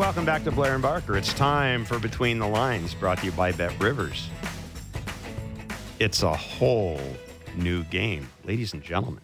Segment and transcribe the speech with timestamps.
[0.00, 1.14] Welcome back to Blair and Barker.
[1.14, 4.30] It's time for Between the Lines, brought to you by Bet Rivers.
[5.98, 6.98] It's a whole
[7.54, 9.22] new game, ladies and gentlemen.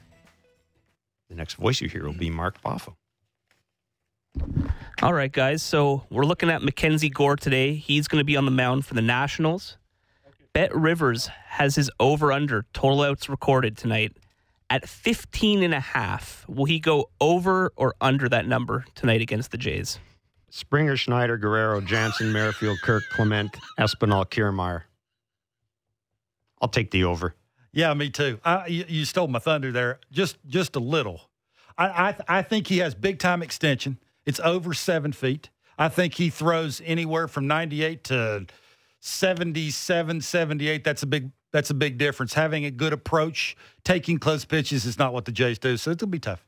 [1.31, 2.95] The next voice you hear will be Mark Boffo.
[5.01, 5.63] All right, guys.
[5.63, 7.77] So we're looking at Mackenzie Gore today.
[7.77, 9.79] He's going to be on the mound for the Nationals.
[10.53, 14.15] Bet Rivers has his over under total outs recorded tonight
[14.69, 16.45] at 15 and a half.
[16.47, 19.99] Will he go over or under that number tonight against the Jays?
[20.57, 24.85] Springer, Schneider, Guerrero, Jansen, Merrifield, Kirk, Clement, Espinal, Kiermaier.
[26.63, 27.35] I'll take the over.
[27.75, 28.41] Yeah, me too.
[28.43, 31.29] I, you, you stole my thunder there, just just a little.
[31.77, 31.89] I,
[32.29, 33.99] I I think he has big time extension.
[34.25, 35.51] It's over seven feet.
[35.79, 38.47] I think he throws anywhere from 98 to
[39.01, 40.85] 77, 78.
[40.85, 42.33] That's a big that's a big difference.
[42.33, 46.09] Having a good approach, taking close pitches is not what the Jays do, so it'll
[46.09, 46.46] be tough.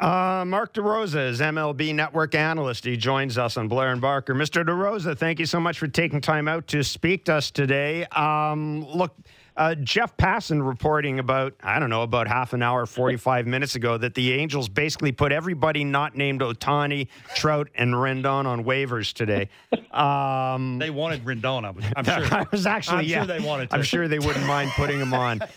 [0.00, 2.86] Uh, Mark DeRosa is MLB network analyst.
[2.86, 4.34] He joins us on Blair and Barker.
[4.34, 4.64] Mr.
[4.64, 8.06] DeRosa, thank you so much for taking time out to speak to us today.
[8.06, 9.14] Um, look,
[9.56, 13.98] uh, Jeff Passan reporting about, I don't know, about half an hour, 45 minutes ago,
[13.98, 19.48] that the Angels basically put everybody not named Ohtani, Trout, and Rendon on waivers today.
[19.90, 22.14] Um, They wanted Rendon, I was, I'm sure.
[22.38, 23.76] I was actually, I'm yeah, sure they wanted to.
[23.76, 25.40] I'm sure they wouldn't mind putting him on.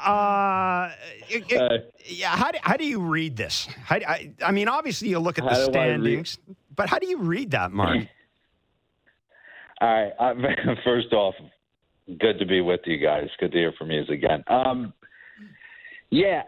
[0.00, 0.92] Uh,
[1.28, 3.66] it- it- yeah, how do, how do you read this?
[3.82, 6.38] How, I, I mean, obviously you look at the How standings,
[6.76, 7.96] but how do you read that, Mark?
[9.80, 10.12] All right.
[10.20, 10.34] I,
[10.84, 11.34] first off,
[12.18, 13.28] good to be with you guys.
[13.38, 14.42] Good to hear from you again.
[14.48, 14.92] Um,
[16.10, 16.42] yeah.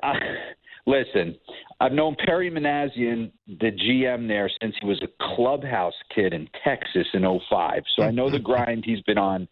[0.86, 1.36] Listen,
[1.78, 7.06] I've known Perry Minasian, the GM there, since he was a clubhouse kid in Texas
[7.12, 7.82] in '05.
[7.96, 9.46] So I know the grind he's been on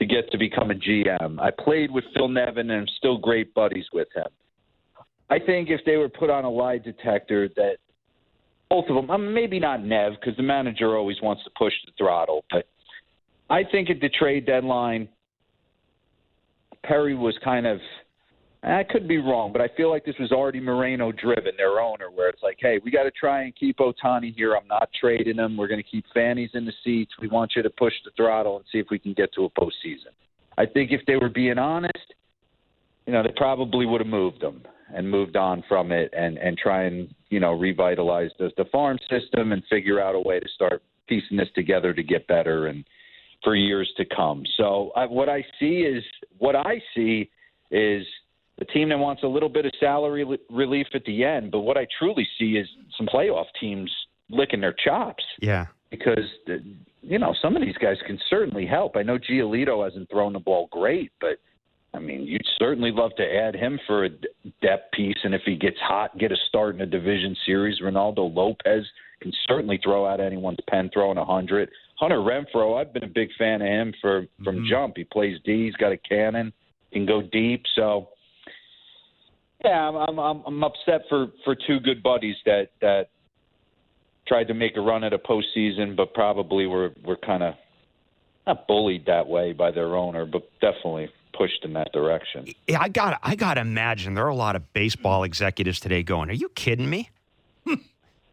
[0.00, 1.38] to get to become a GM.
[1.38, 4.26] I played with Phil Nevin and I'm still great buddies with him.
[5.28, 7.76] I think if they were put on a lie detector that
[8.70, 12.44] both of them, maybe not Nev because the manager always wants to push the throttle,
[12.50, 12.66] but
[13.50, 15.08] I think at the trade deadline,
[16.84, 17.78] Perry was kind of.
[18.62, 22.10] I could be wrong, but I feel like this was already Moreno driven, their owner,
[22.10, 24.54] where it's like, hey, we got to try and keep Ohtani here.
[24.54, 25.56] I'm not trading him.
[25.56, 27.12] We're going to keep Fannies in the seats.
[27.22, 29.50] We want you to push the throttle and see if we can get to a
[29.50, 30.12] postseason.
[30.58, 32.14] I think if they were being honest,
[33.06, 34.62] you know, they probably would have moved them
[34.94, 38.98] and moved on from it and and try and you know revitalize the, the farm
[39.08, 42.84] system and figure out a way to start piecing this together to get better and
[43.42, 44.42] for years to come.
[44.56, 46.02] So I, what I see is
[46.38, 47.30] what I see
[47.70, 48.04] is
[48.60, 51.60] a team that wants a little bit of salary li- relief at the end, but
[51.60, 53.90] what I truly see is some playoff teams
[54.28, 55.66] licking their chops Yeah.
[55.90, 56.62] because the,
[57.02, 58.96] you know some of these guys can certainly help.
[58.96, 61.38] I know Giolito hasn't thrown the ball great, but
[61.94, 64.28] I mean you'd certainly love to add him for a d-
[64.60, 67.80] depth piece, and if he gets hot, get a start in a division series.
[67.80, 68.84] Reynaldo Lopez
[69.22, 71.70] can certainly throw out anyone's pen, throwing a hundred.
[72.00, 74.96] Hunter Renfroe, I've been a big fan of him for from jump.
[74.96, 75.66] He plays D.
[75.66, 76.50] He's got a cannon,
[76.92, 77.62] can go deep.
[77.76, 78.08] So
[79.62, 83.10] yeah, I'm I'm I'm- upset for for two good buddies that that
[84.26, 87.54] tried to make a run at a postseason, but probably were were kind of
[88.46, 92.46] not bullied that way by their owner, but definitely pushed in that direction.
[92.66, 96.02] Yeah, I got I got to imagine there are a lot of baseball executives today
[96.02, 97.10] going, "Are you kidding me?"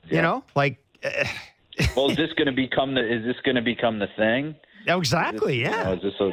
[0.09, 1.25] You know, like uh,
[1.95, 4.55] well, is this going to become the is this going to become the thing?
[4.87, 5.93] Oh, exactly, You know, yeah.
[5.93, 6.31] is this a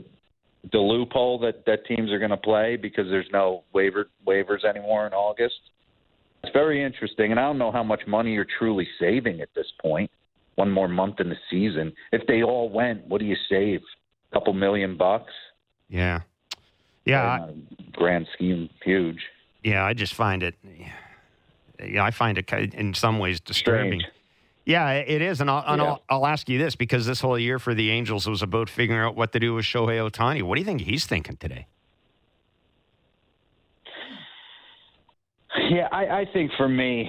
[0.73, 5.07] the loophole that that teams are going to play because there's no waiver waivers anymore
[5.07, 5.57] in August?
[6.43, 9.67] It's very interesting, and I don't know how much money you're truly saving at this
[9.81, 10.11] point.
[10.57, 11.93] One more month in the season.
[12.13, 13.81] If they all went, what do you save?
[14.31, 15.33] A couple million bucks?
[15.89, 16.21] Yeah.
[17.07, 17.49] Yeah,
[17.93, 19.19] grand scheme, huge.
[19.63, 20.55] yeah, I just find it
[21.85, 24.01] yeah, I find it in some ways disturbing.
[24.01, 24.14] Strange.
[24.67, 25.89] Yeah, it is, and, I'll, and Yeah.
[25.89, 29.01] I'll, I'll ask you this because this whole year for the Angels was about figuring
[29.03, 30.43] out what to do with Shohei Ohtani.
[30.43, 31.67] What do you think he's thinking today?
[35.71, 37.09] Yeah, I, I think for me,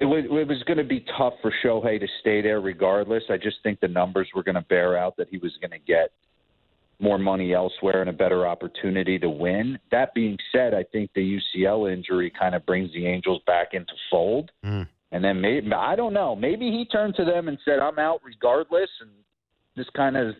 [0.00, 3.24] it was, it was going to be tough for Shohei to stay there regardless.
[3.28, 5.78] I just think the numbers were going to bear out that he was going to
[5.78, 6.10] get
[7.00, 9.78] more money elsewhere and a better opportunity to win.
[9.90, 13.92] That being said, I think the UCL injury kind of brings the Angels back into
[14.10, 14.50] fold.
[14.64, 14.86] Mm.
[15.12, 16.36] And then maybe I don't know.
[16.36, 19.10] Maybe he turned to them and said, "I'm out regardless," and
[19.76, 20.34] this kind of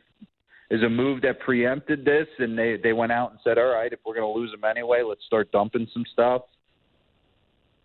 [0.71, 3.93] is a move that preempted this, and they they went out and said, "All right,
[3.93, 6.43] if we're going to lose him anyway, let's start dumping some stuff."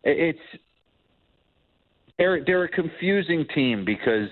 [0.04, 0.40] It's
[2.18, 4.30] they're they're a confusing team because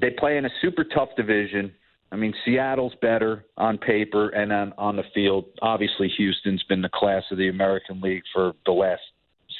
[0.00, 1.72] they play in a super tough division.
[2.12, 5.44] I mean, Seattle's better on paper and on on the field.
[5.60, 9.02] Obviously, Houston's been the class of the American League for the last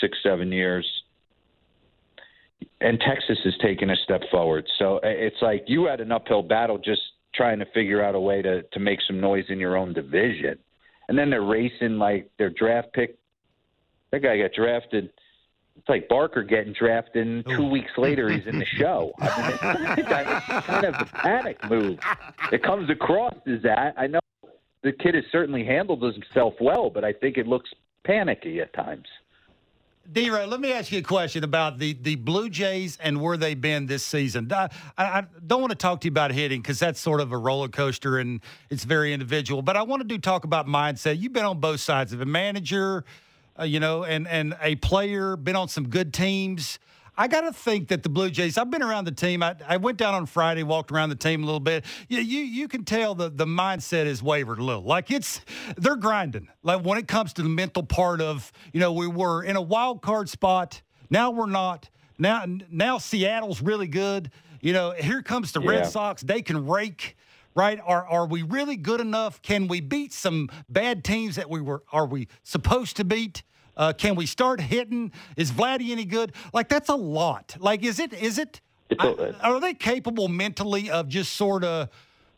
[0.01, 0.87] six seven years.
[2.81, 4.67] And Texas has taken a step forward.
[4.79, 7.01] So uh, it's like you had an uphill battle just
[7.35, 10.59] trying to figure out a way to to make some noise in your own division.
[11.09, 13.17] And then they're racing like their draft pick.
[14.13, 15.11] That guy got drafted.
[15.77, 19.13] It's like Barker getting drafted, and two weeks later he's in the show.
[19.19, 19.51] I mean,
[19.99, 21.99] it's, it's kind of a panic move.
[22.53, 23.95] It comes across as that.
[23.97, 24.21] I know
[24.83, 27.71] the kid has certainly handled himself well, but I think it looks
[28.05, 29.07] panicky at times.
[30.13, 33.61] Dero, let me ask you a question about the, the Blue Jays and where they've
[33.61, 34.51] been this season.
[34.53, 34.69] I,
[34.99, 37.69] I don't want to talk to you about hitting because that's sort of a roller
[37.69, 38.41] coaster and
[38.71, 39.63] it's very individual.
[39.63, 41.21] But I want to do talk about mindset.
[41.21, 43.05] You've been on both sides of a manager,
[43.59, 45.37] uh, you know, and and a player.
[45.37, 46.81] Been on some good teams.
[47.21, 48.57] I got to think that the Blue Jays.
[48.57, 49.43] I've been around the team.
[49.43, 51.85] I, I, went down on Friday, walked around the team a little bit.
[52.09, 54.85] You, you you can tell the the mindset has wavered a little.
[54.85, 55.43] Like it's
[55.77, 56.49] they're grinding.
[56.63, 59.61] Like when it comes to the mental part of you know we were in a
[59.61, 60.81] wild card spot.
[61.11, 61.91] Now we're not.
[62.17, 64.31] Now now Seattle's really good.
[64.63, 65.71] You know here comes the yeah.
[65.73, 66.23] Red Sox.
[66.23, 67.19] They can rake
[67.55, 67.81] right?
[67.85, 69.43] Are are we really good enough?
[69.43, 73.43] Can we beat some bad teams that we were are we supposed to beat?
[73.81, 75.11] Uh, can we start hitting?
[75.39, 76.35] Is Vladdy any good?
[76.53, 77.57] Like that's a lot.
[77.59, 78.61] Like is it is it?
[78.99, 81.89] I, are they capable mentally of just sort of?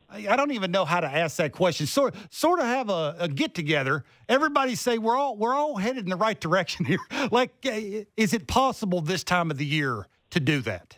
[0.08, 1.86] I don't even know how to ask that question.
[1.86, 4.04] Sort sort of have a, a get together.
[4.28, 7.00] Everybody say we're all we're all headed in the right direction here.
[7.32, 10.96] Like, is it possible this time of the year to do that?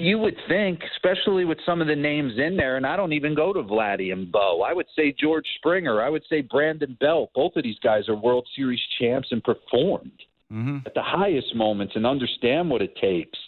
[0.00, 3.34] You would think, especially with some of the names in there, and I don't even
[3.34, 4.62] go to Vladdy and Bo.
[4.62, 6.00] I would say George Springer.
[6.00, 7.30] I would say Brandon Belt.
[7.34, 10.78] Both of these guys are World Series champs and performed mm-hmm.
[10.86, 13.38] at the highest moments and understand what it takes.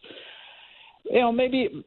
[1.04, 1.86] You know, maybe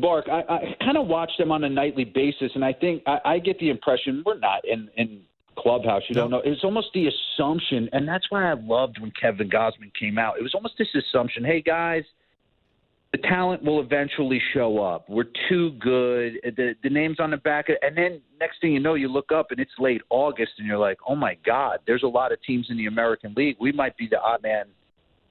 [0.00, 0.26] Bark.
[0.28, 3.38] I, I kind of watch them on a nightly basis, and I think I, I
[3.40, 5.22] get the impression we're not in in
[5.58, 6.02] clubhouse.
[6.08, 6.42] You don't know.
[6.44, 10.38] It's almost the assumption, and that's why I loved when Kevin Gausman came out.
[10.38, 12.04] It was almost this assumption: Hey guys
[13.14, 15.08] the talent will eventually show up.
[15.08, 16.32] We're too good.
[16.56, 19.30] The the names on the back, of, and then next thing you know, you look
[19.30, 22.42] up and it's late August, and you're like, oh my God, there's a lot of
[22.42, 23.54] teams in the American League.
[23.60, 24.64] We might be the odd man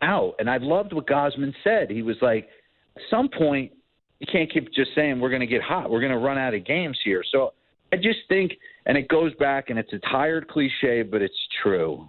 [0.01, 0.35] out.
[0.39, 1.91] And I loved what Gausman said.
[1.91, 2.47] He was like,
[2.95, 3.73] at some point,
[4.19, 5.89] you can't keep just saying we're going to get hot.
[5.89, 7.21] We're going to run out of games here.
[7.33, 7.51] So
[7.91, 8.53] I just think,
[8.85, 12.07] and it goes back, and it's a tired cliche, but it's true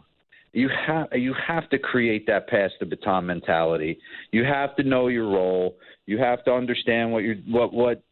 [0.54, 3.98] you have you have to create that pass the baton mentality.
[4.30, 5.76] You have to know your role.
[6.06, 8.02] You have to understand what you what what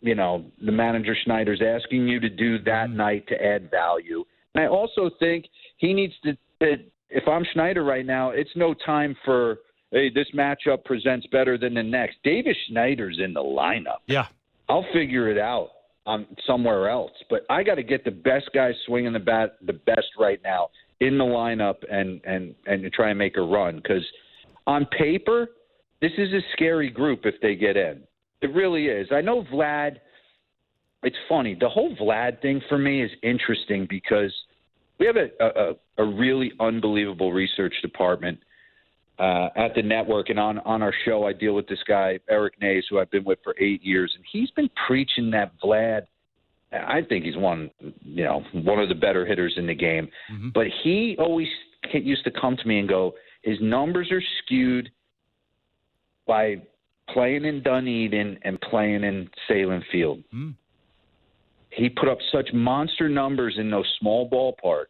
[0.00, 2.96] you know the manager Schneider's asking you to do that mm-hmm.
[2.96, 4.24] night to add value.
[4.54, 5.46] And I also think
[5.78, 6.36] he needs to.
[6.60, 9.58] if I'm Schneider right now, it's no time for
[9.90, 12.16] hey this matchup presents better than the next.
[12.22, 14.00] Davis Schneider's in the lineup.
[14.06, 14.26] Yeah,
[14.68, 15.70] I'll figure it out
[16.04, 17.12] on somewhere else.
[17.30, 20.68] But I got to get the best guys swinging the bat the best right now
[21.00, 24.04] in the lineup and and and try and make a run because
[24.66, 25.48] on paper
[26.00, 28.02] this is a scary group if they get in.
[28.42, 29.08] It really is.
[29.10, 29.96] I know Vlad.
[31.02, 31.56] It's funny.
[31.58, 34.32] The whole Vlad thing for me is interesting because
[34.98, 38.38] we have a a, a really unbelievable research department
[39.18, 41.24] uh, at the network and on on our show.
[41.24, 44.24] I deal with this guy Eric Nays, who I've been with for eight years, and
[44.30, 46.02] he's been preaching that Vlad
[46.74, 47.70] I think he's one,
[48.02, 50.08] you know, one of the better hitters in the game.
[50.32, 50.48] Mm-hmm.
[50.54, 51.48] But he always
[51.92, 53.12] used to come to me and go,
[53.42, 54.90] his numbers are skewed
[56.26, 56.56] by
[57.10, 60.18] playing in Dunedin and playing in Sahlen Field.
[60.34, 60.50] Mm-hmm.
[61.70, 64.86] He put up such monster numbers in those small ballparks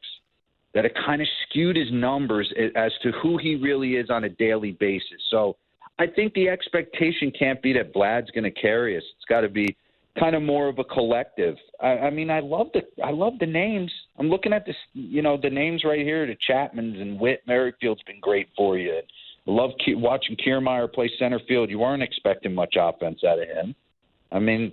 [0.74, 4.28] that it kind of skewed his numbers as to who he really is on a
[4.28, 5.20] daily basis.
[5.30, 5.56] So
[5.98, 9.02] I think the expectation can't be that Vlad's going to carry us.
[9.16, 9.76] It's got to be
[10.18, 11.56] kind of more of a collective.
[11.80, 13.90] I, I mean, I love the I love the names.
[14.18, 16.26] I'm looking at this, you know, the names right here.
[16.26, 19.00] The Chapmans and Whit Merrifield's been great for you.
[19.46, 21.70] I love watching Kiermaier play center field.
[21.70, 23.74] You weren't expecting much offense out of him.
[24.32, 24.72] I mean,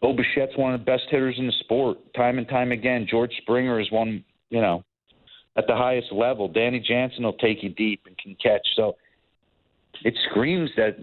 [0.00, 3.06] Bo Bichette's one of the best hitters in the sport, time and time again.
[3.08, 4.84] George Springer is one, you know,
[5.56, 6.48] at the highest level.
[6.48, 8.66] Danny Jansen will take you deep and can catch.
[8.76, 8.96] So
[10.04, 10.96] it screams that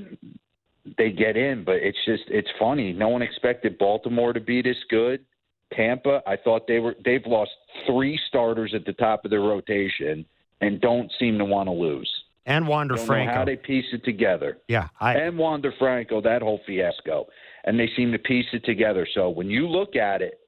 [0.97, 2.93] they get in, but it's just it's funny.
[2.93, 5.25] No one expected Baltimore to be this good.
[5.73, 7.51] Tampa, I thought they were they've lost
[7.85, 10.25] three starters at the top of their rotation
[10.61, 12.09] and don't seem to want to lose.
[12.45, 13.33] And Wander Don't Franco.
[13.33, 14.57] how they piece it together.
[14.69, 17.27] yeah, I, and Wander Franco, that whole fiasco,
[17.65, 19.05] and they seem to piece it together.
[19.13, 20.39] So when you look at it,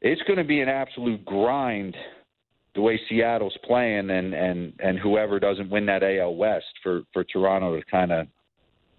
[0.00, 1.94] it's going to be an absolute grind
[2.74, 7.24] the way Seattle's playing, and and and whoever doesn't win that AL West for for
[7.24, 8.26] Toronto to kind of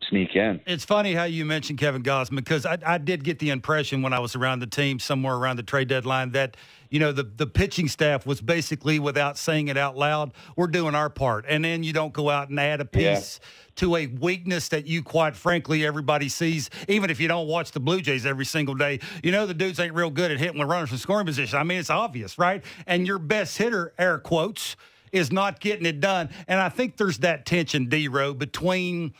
[0.09, 0.59] sneak in.
[0.65, 4.13] It's funny how you mentioned Kevin Gausman because I, I did get the impression when
[4.13, 6.57] I was around the team somewhere around the trade deadline that
[6.89, 10.95] you know the the pitching staff was basically without saying it out loud, we're doing
[10.95, 13.39] our part, and then you don't go out and add a piece
[13.75, 17.79] to a weakness that you quite frankly everybody sees, even if you don't watch the
[17.79, 18.99] Blue Jays every single day.
[19.23, 21.59] You know the dudes ain't real good at hitting with runners in scoring position.
[21.59, 22.63] I mean it's obvious, right?
[22.87, 24.75] And your best hitter, air quotes,
[25.11, 28.07] is not getting it done, and I think there's that tension, D.
[28.07, 29.13] Row, between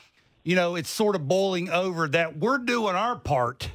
[0.50, 3.70] you know, it's sort of boiling over that we're doing our part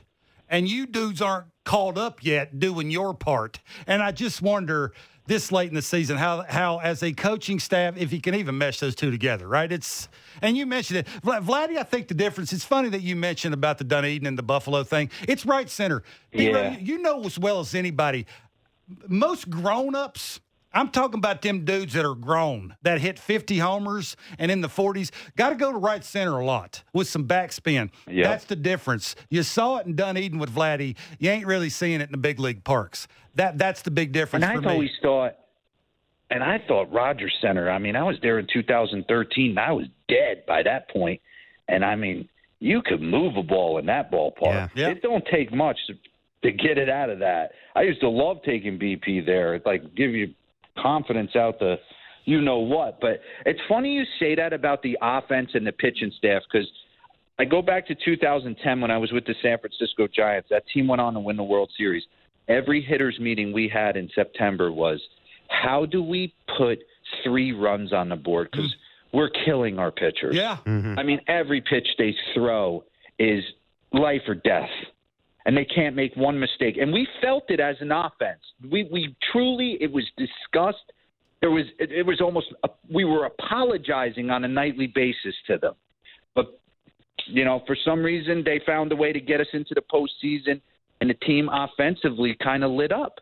[0.48, 3.60] and you dudes aren't called up yet doing your part.
[3.86, 4.92] And I just wonder
[5.28, 8.58] this late in the season how how as a coaching staff if you can even
[8.58, 9.70] mesh those two together, right?
[9.70, 10.08] It's
[10.42, 11.78] and you mentioned it, Vla- Vladdy.
[11.78, 12.52] I think the difference.
[12.52, 15.10] It's funny that you mentioned about the Dunedin and the Buffalo thing.
[15.28, 16.02] It's right center.
[16.32, 16.76] Yeah.
[16.76, 18.26] you know as well as anybody.
[19.06, 20.40] Most grown ups.
[20.74, 24.68] I'm talking about them dudes that are grown that hit 50 homers and in the
[24.68, 25.10] 40s.
[25.36, 27.90] Got to go to right center a lot with some backspin.
[28.08, 28.28] Yeah.
[28.28, 29.14] That's the difference.
[29.30, 30.96] You saw it in Dunedin with Vladdy.
[31.18, 33.06] You ain't really seeing it in the big league parks.
[33.36, 34.70] That that's the big difference And me.
[34.70, 35.36] always thought,
[36.30, 37.70] and I thought Rogers Center.
[37.70, 39.50] I mean, I was there in 2013.
[39.50, 41.20] And I was dead by that point.
[41.68, 42.28] and I mean,
[42.60, 44.42] you could move a ball in that ballpark.
[44.42, 44.68] Yeah.
[44.74, 44.88] Yeah.
[44.88, 45.94] It don't take much to,
[46.42, 47.52] to get it out of that.
[47.74, 49.60] I used to love taking BP there.
[49.66, 50.32] Like give you
[50.78, 51.76] confidence out the
[52.24, 53.00] you know what.
[53.00, 56.68] But it's funny you say that about the offense and the pitching staff because
[57.38, 60.48] I go back to 2010 when I was with the San Francisco Giants.
[60.50, 62.04] That team went on to win the World Series.
[62.48, 65.00] Every hitters meeting we had in September was
[65.48, 66.78] how do we put
[67.22, 68.74] three runs on the board because
[69.12, 70.34] we're killing our pitchers.
[70.34, 70.58] yeah.
[70.66, 70.98] Mm-hmm.
[70.98, 72.84] I mean, every pitch they throw
[73.18, 73.44] is
[73.92, 74.68] life or death,
[75.46, 76.76] and they can't make one mistake.
[76.80, 78.40] And we felt it as an offense.
[78.70, 80.92] We we truly it was discussed.
[81.40, 85.58] There was it, it was almost a, we were apologizing on a nightly basis to
[85.58, 85.74] them,
[86.34, 86.58] but
[87.26, 90.60] you know for some reason they found a way to get us into the postseason,
[91.00, 93.16] and the team offensively kind of lit up.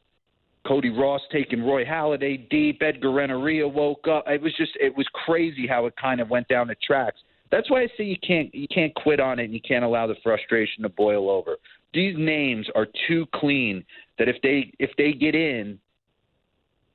[0.65, 2.83] Cody Ross taking Roy Halladay deep.
[2.83, 4.25] Edgar Renteria woke up.
[4.29, 7.19] It was just it was crazy how it kind of went down the tracks.
[7.51, 10.07] That's why I say you can't you can't quit on it and you can't allow
[10.07, 11.57] the frustration to boil over.
[11.95, 13.85] These names are too clean
[14.19, 15.79] that if they if they get in,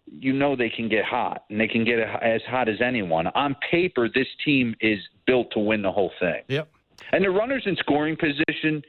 [0.05, 3.27] you know they can get hot and they can get as hot as anyone.
[3.27, 6.41] On paper, this team is built to win the whole thing.
[6.47, 6.69] Yep.
[7.11, 8.81] And the runners in scoring position,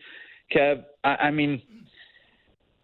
[0.55, 0.85] Kev.
[1.05, 1.61] I, I mean,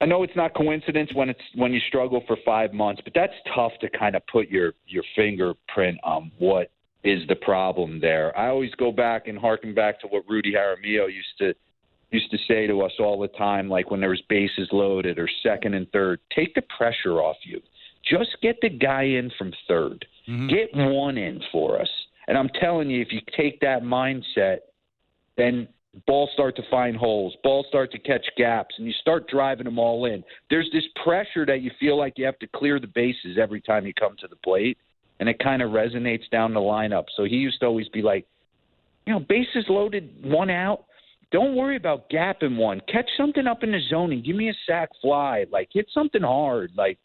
[0.01, 3.33] I know it's not coincidence when it's when you struggle for five months, but that's
[3.55, 6.71] tough to kind of put your your fingerprint on what
[7.05, 8.37] is the problem there.
[8.37, 11.55] I always go back and harken back to what Rudy Jaramillo used to
[12.15, 15.29] used to say to us all the time, like when there was bases loaded or
[15.43, 17.61] second and third, take the pressure off you.
[18.09, 20.49] Just get the guy in from 3rd mm-hmm.
[20.49, 21.89] Get one in for us.
[22.29, 24.59] And I'm telling you, if you take that mindset,
[25.37, 25.69] then
[26.07, 29.79] balls start to find holes, balls start to catch gaps, and you start driving them
[29.79, 30.23] all in.
[30.51, 33.87] There's this pressure that you feel like you have to clear the bases every time
[33.87, 34.79] you come to the plate,
[35.21, 37.05] and it kind of resonates down the lineup.
[37.17, 38.27] So he used to always be like,
[39.07, 40.85] you know, bases loaded, one out.
[41.35, 42.81] Don't worry about gapping one.
[42.87, 45.47] Catch something up in the zone and give me a sack fly.
[45.51, 46.71] Like hit something hard.
[46.77, 46.97] Like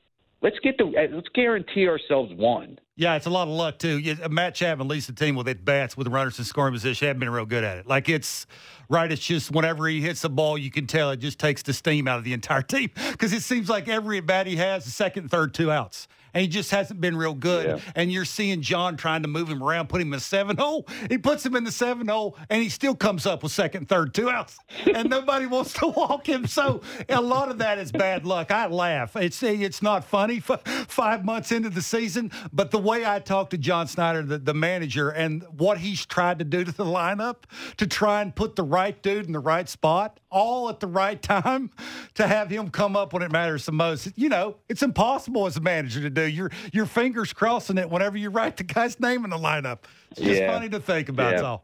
[0.43, 2.77] let's get the uh, let's guarantee ourselves one.
[2.95, 3.97] Yeah, it's a lot of luck too.
[3.97, 7.07] Yeah, uh, Matt Chapman leads the team with at bats with runners in scoring position.
[7.07, 7.87] Haven't been real good at it.
[7.87, 8.45] Like it's
[8.87, 9.11] right.
[9.11, 12.07] It's just whenever he hits the ball, you can tell it just takes the steam
[12.07, 14.91] out of the entire team because it seems like every at bat he has, the
[14.91, 16.07] second, third, two outs.
[16.33, 17.65] And he just hasn't been real good.
[17.65, 17.79] Yeah.
[17.95, 20.87] And you're seeing John trying to move him around, put him in the seven hole.
[21.09, 24.13] He puts him in the seven hole, and he still comes up with second, third,
[24.13, 24.57] two outs.
[24.99, 26.47] And nobody wants to walk him.
[26.47, 28.51] So a lot of that is bad luck.
[28.51, 29.15] I laugh.
[29.15, 33.57] It's it's not funny five months into the season, but the way I talked to
[33.57, 37.43] John Schneider, the, the manager, and what he's tried to do to the lineup
[37.77, 41.21] to try and put the right dude in the right spot, all at the right
[41.21, 41.71] time,
[42.15, 44.11] to have him come up when it matters the most.
[44.15, 46.18] You know, it's impossible as a manager to do.
[46.27, 49.79] Your your fingers crossing it whenever you write the guy's name in the lineup.
[50.11, 50.51] It's just Yeah.
[50.51, 51.33] funny to think about.
[51.35, 51.41] Yeah.
[51.41, 51.63] all.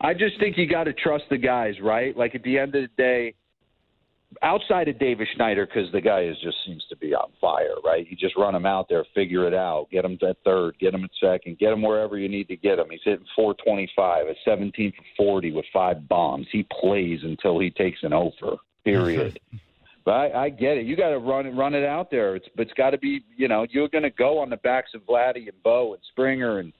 [0.00, 2.16] I just think you got to trust the guys, right?
[2.16, 3.34] Like at the end of the day,
[4.42, 8.04] outside of Davis Schneider, because the guy is just seems to be on fire, right?
[8.10, 11.04] You just run him out there, figure it out, get him at third, get him
[11.04, 12.86] at second, get him wherever you need to get him.
[12.90, 16.46] He's hitting 425 at 17 for 40 with five bombs.
[16.50, 18.56] He plays until he takes an over.
[18.84, 19.38] Period.
[20.04, 20.86] but I, I get it.
[20.86, 22.36] You got to run it, run it out there.
[22.36, 23.24] It's but it's got to be.
[23.36, 26.58] You know, you're going to go on the backs of Vladdy and Bo and Springer
[26.58, 26.72] and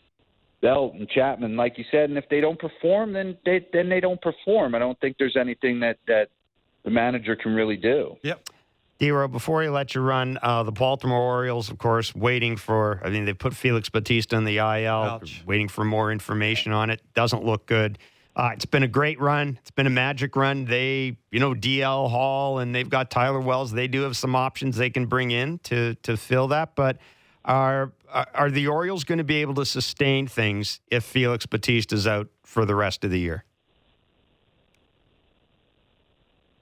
[0.61, 2.09] Belt and Chapman, like you said.
[2.09, 4.75] And if they don't perform, then they then they don't perform.
[4.75, 6.29] I don't think there's anything that that
[6.85, 8.17] the manager can really do.
[8.23, 8.49] Yep.
[9.01, 13.01] Dero, before he let you run, uh, the Baltimore Orioles, of course, waiting for.
[13.05, 15.43] I mean, they put Felix Bautista in the IL, Ouch.
[15.45, 17.01] waiting for more information on it.
[17.15, 17.99] Doesn't look good.
[18.35, 19.59] Uh, it's been a great run.
[19.61, 20.65] It's been a magic run.
[20.65, 23.73] They, you know, DL Hall and they've got Tyler Wells.
[23.73, 26.75] They do have some options they can bring in to to fill that.
[26.75, 26.97] But
[27.45, 27.93] are
[28.35, 32.65] are the Orioles going to be able to sustain things if Felix Bautista's out for
[32.65, 33.45] the rest of the year?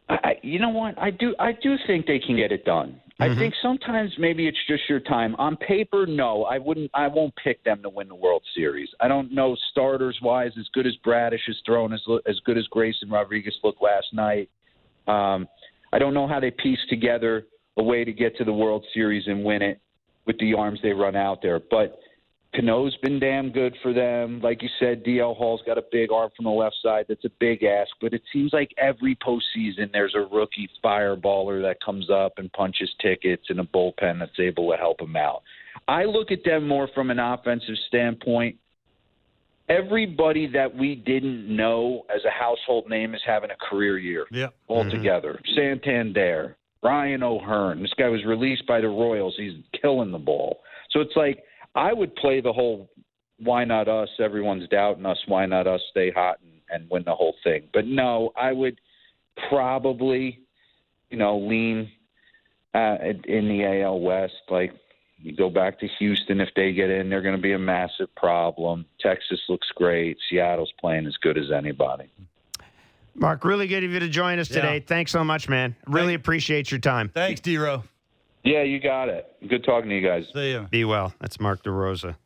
[0.08, 0.98] I- you know what?
[0.98, 1.36] I do.
[1.38, 3.00] I do think they can get it done.
[3.20, 5.34] I think sometimes maybe it's just your time.
[5.36, 6.90] On paper, no, I wouldn't.
[6.94, 8.88] I won't pick them to win the World Series.
[9.00, 12.66] I don't know starters wise as good as Bradish has thrown, as as good as
[12.68, 14.48] Grayson Rodriguez looked last night.
[15.06, 15.48] Um,
[15.92, 17.46] I don't know how they piece together
[17.76, 19.80] a way to get to the World Series and win it
[20.26, 21.60] with the arms they run out there.
[21.70, 21.98] But
[22.54, 24.40] Cano's been damn good for them.
[24.40, 27.04] Like you said, DL Hall's got a big arm from the left side.
[27.08, 27.90] That's a big ask.
[28.00, 32.90] But it seems like every postseason there's a rookie fireballer that comes up and punches
[33.00, 35.42] tickets in a bullpen that's able to help them out.
[35.86, 38.56] I look at them more from an offensive standpoint.
[39.68, 44.50] Everybody that we didn't know as a household name is having a career year Yep.
[44.50, 44.72] Mm-hmm.
[44.72, 45.40] altogether.
[45.54, 47.80] Santander, Ryan O'Hearn.
[47.80, 49.34] This guy was released by the Royals.
[49.38, 50.58] He's killing the ball.
[50.90, 52.88] So it's like I would play the whole
[53.42, 54.08] why not us?
[54.18, 55.18] Everyone's doubting us.
[55.26, 57.68] Why not us stay hot and, and win the whole thing?
[57.72, 58.78] But no, I would
[59.48, 60.40] probably,
[61.08, 61.90] you know, lean
[62.74, 64.34] uh, in the AL West.
[64.50, 64.72] Like
[65.18, 68.14] you go back to Houston, if they get in, they're going to be a massive
[68.14, 68.84] problem.
[69.00, 70.18] Texas looks great.
[70.28, 72.10] Seattle's playing as good as anybody.
[73.14, 74.74] Mark, really good of you to join us today.
[74.76, 74.84] Yeah.
[74.86, 75.74] Thanks so much, man.
[75.86, 77.08] Really Thank- appreciate your time.
[77.08, 77.84] Thanks, Dero.
[78.44, 79.26] Yeah, you got it.
[79.48, 80.26] Good talking to you guys.
[80.34, 80.66] See ya.
[80.70, 81.12] Be well.
[81.20, 82.16] That's Mark DeRosa,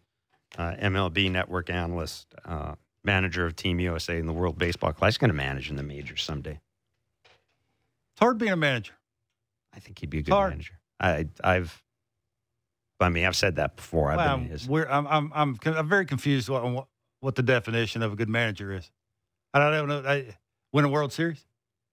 [0.57, 5.15] uh, MLB network analyst, uh, manager of Team USA in the World Baseball Classic.
[5.15, 6.61] He's going to manage in the majors someday.
[7.25, 8.93] It's hard being a manager.
[9.75, 10.51] I think he'd be a good Hard.
[10.53, 10.75] manager.
[11.01, 11.83] I, I've,
[13.01, 14.13] I mean, I've said that before.
[14.13, 14.69] I've Well, been his.
[14.69, 16.87] we're, I'm, I'm, I'm, I'm very confused on what,
[17.19, 18.89] what the definition of a good manager is.
[19.53, 20.05] I don't know.
[20.09, 20.37] I,
[20.73, 21.45] win a World Series?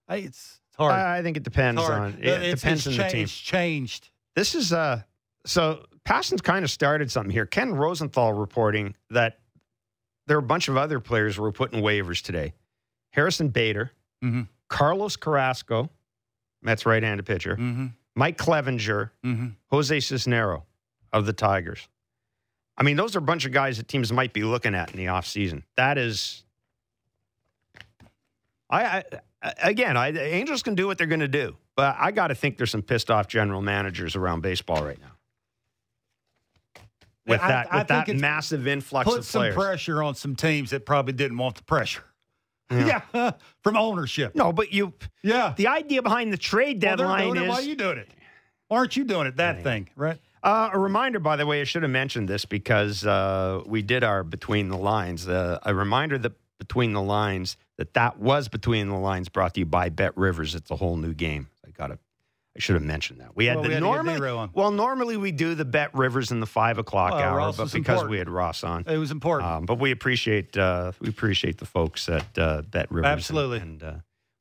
[0.07, 0.93] I, it's, it's hard.
[0.93, 2.17] I, I think it depends on.
[2.21, 3.23] It depends on the team.
[3.23, 4.09] It's changed.
[4.35, 5.03] This is uh
[5.45, 7.45] so Passan's kind of started something here.
[7.45, 9.39] Ken Rosenthal reporting that
[10.27, 12.53] there are a bunch of other players who were put in waivers today.
[13.11, 13.91] Harrison Bader,
[14.23, 14.47] Mhm.
[14.69, 15.89] Carlos Carrasco,
[16.61, 17.87] Mets right-handed pitcher, Mm-hmm.
[18.15, 19.47] Mike Clevinger, Mm-hmm.
[19.71, 20.63] Jose Cisnero
[21.11, 21.87] of the Tigers.
[22.77, 24.97] I mean, those are a bunch of guys that teams might be looking at in
[24.97, 25.63] the offseason.
[25.75, 26.43] That is
[28.69, 29.03] I, I
[29.41, 32.35] again, I, the Angels can do what they're going to do, but I got to
[32.35, 35.11] think there's some pissed off general managers around baseball right now.
[37.27, 39.25] With I- that, I with think that massive influx of players.
[39.25, 42.03] Put some pressure on some teams that probably didn't want the pressure.
[42.69, 43.01] Yeah.
[43.13, 43.31] Yeah,
[43.63, 44.33] from ownership.
[44.33, 47.49] No, but you, Yeah, the idea behind the trade well, deadline doing it.
[47.49, 48.09] Why are you doing it?
[48.69, 49.35] Why aren't you doing it?
[49.35, 50.17] That thing, right?
[50.41, 54.03] Uh, a reminder, by the way, I should have mentioned this because uh, we did
[54.05, 55.27] our between the lines.
[55.27, 59.59] Uh, a reminder that between the lines that that was between the lines brought to
[59.61, 60.53] you by Bet Rivers.
[60.53, 61.47] It's a whole new game.
[61.65, 61.97] I got to.
[62.55, 63.35] I should have mentioned that.
[63.35, 64.49] We had Well, the we had normally.
[64.53, 67.71] Well, normally we do the Bet Rivers in the five o'clock Well, hour, Ross but
[67.71, 68.11] because important.
[68.11, 69.49] we had Ross on, It was important.
[69.49, 73.07] um, but we appreciate uh, we appreciate the folks at uh, Bet Rivers.
[73.09, 73.59] Absolutely.
[73.59, 73.93] and, uh,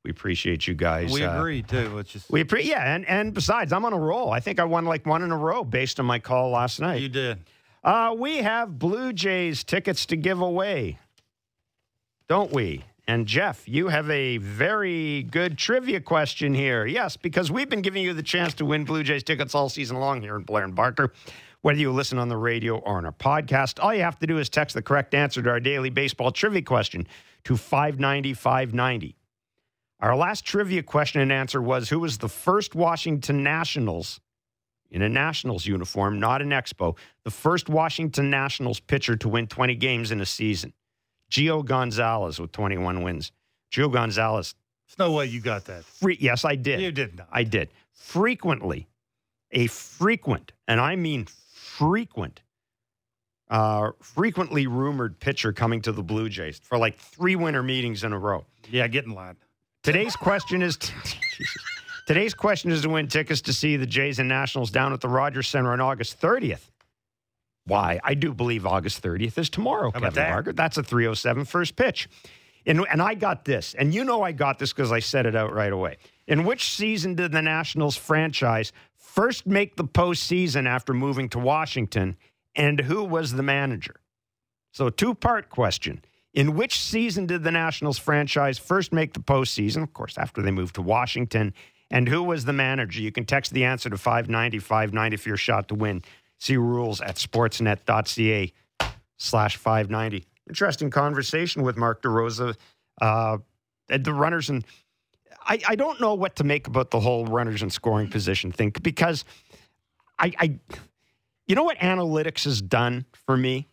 [0.05, 1.12] we appreciate you guys.
[1.12, 1.94] we uh, agree too.
[1.94, 4.31] Which is We appreciate yeah, and and besides, I'm on a roll.
[4.33, 7.00] I think I won like one in a row based on my call last night.
[7.00, 7.38] you did.
[7.85, 10.98] Uh, we have Blue Jays tickets to give away,
[12.29, 12.85] don't we?
[13.11, 16.87] And Jeff, you have a very good trivia question here.
[16.87, 19.96] Yes, because we've been giving you the chance to win Blue Jays tickets all season
[19.96, 21.12] long here in Blair and Barker.
[21.62, 24.38] Whether you listen on the radio or on our podcast, all you have to do
[24.38, 27.05] is text the correct answer to our daily baseball trivia question
[27.42, 29.16] to 590 590.
[29.99, 34.20] Our last trivia question and answer was Who was the first Washington Nationals
[34.88, 39.75] in a Nationals uniform, not an Expo, the first Washington Nationals pitcher to win 20
[39.75, 40.75] games in a season?
[41.31, 43.33] Gio Gonzalez with 21 wins.
[43.73, 44.55] Gio Gonzalez,
[44.88, 45.85] There's no way you got that.
[45.85, 46.81] free, yes, I did.
[46.81, 47.29] You did not.
[47.31, 47.69] I did.
[47.93, 48.88] Frequently,
[49.53, 52.43] a frequent, and I mean frequent,
[53.49, 58.12] uh, frequently rumored pitcher coming to the Blue Jays for like three winter meetings in
[58.12, 58.45] a row.
[58.69, 59.37] Yeah, get in line.
[59.83, 60.77] Today's question is
[62.07, 65.09] Today's question is to win tickets to see the Jays and Nationals down at the
[65.09, 66.71] Rogers Center on August 30th.
[67.66, 68.01] Why?
[68.03, 70.33] I do believe August 30th is tomorrow, Kevin that?
[70.33, 70.53] Barker.
[70.53, 72.09] That's a 307 first pitch.
[72.66, 75.35] And, and I got this, and you know I got this because I said it
[75.35, 75.96] out right away.
[76.27, 82.16] In which season did the Nationals franchise first make the postseason after moving to Washington,
[82.55, 83.96] and who was the manager?
[84.73, 86.03] So, two part question.
[86.33, 89.83] In which season did the Nationals franchise first make the postseason?
[89.83, 91.55] Of course, after they moved to Washington.
[91.90, 93.01] And who was the manager?
[93.01, 96.03] You can text the answer to 590 590 for your shot to win.
[96.40, 98.53] See rules at sportsnet.ca
[99.18, 100.26] slash 590.
[100.48, 102.57] Interesting conversation with Mark DeRosa.
[103.00, 103.38] Uh,
[103.88, 104.64] the runners and
[105.42, 108.72] I, I don't know what to make about the whole runners and scoring position thing
[108.83, 109.24] because
[110.18, 110.59] I, I
[111.46, 113.68] you know what analytics has done for me?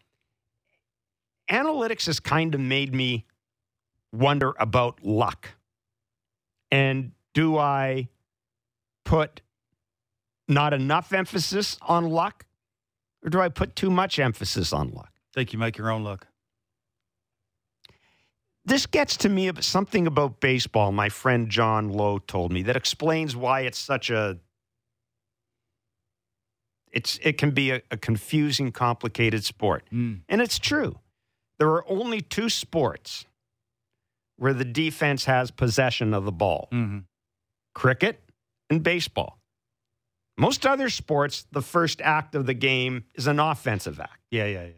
[1.49, 3.25] Analytics has kind of made me
[4.11, 5.51] wonder about luck.
[6.71, 8.09] And do I
[9.05, 9.41] put
[10.47, 12.46] not enough emphasis on luck
[13.23, 15.11] or do I put too much emphasis on luck?
[15.13, 16.27] I think you make your own luck.
[18.65, 22.75] This gets to me of something about baseball my friend John Lowe told me that
[22.75, 24.39] explains why it's such a
[26.91, 29.85] it's it can be a, a confusing, complicated sport.
[29.93, 30.21] Mm.
[30.27, 30.99] And it's true.
[31.59, 33.25] There are only two sports
[34.37, 36.67] where the defense has possession of the ball.
[36.71, 36.99] hmm
[37.73, 38.19] Cricket
[38.69, 39.36] and baseball.
[40.37, 44.19] Most other sports, the first act of the game is an offensive act.
[44.29, 44.71] Yeah, yeah, yeah.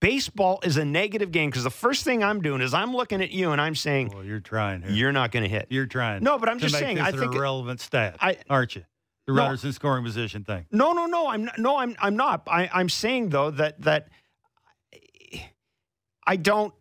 [0.00, 3.30] Baseball is a negative game because the first thing I'm doing is I'm looking at
[3.30, 4.90] you and I'm saying, Well, you're trying here.
[4.90, 5.66] you're not going to hit.
[5.70, 6.22] You're trying.
[6.22, 8.84] No, but I'm just saying, I think relevant stat, I- aren't you?
[9.26, 9.42] The No.
[9.42, 10.66] runners in scoring position thing.
[10.70, 11.28] No, no, no.
[11.28, 12.42] I'm not, no, I'm I'm not.
[12.46, 14.08] I, I'm saying though that that
[16.26, 16.72] I don't.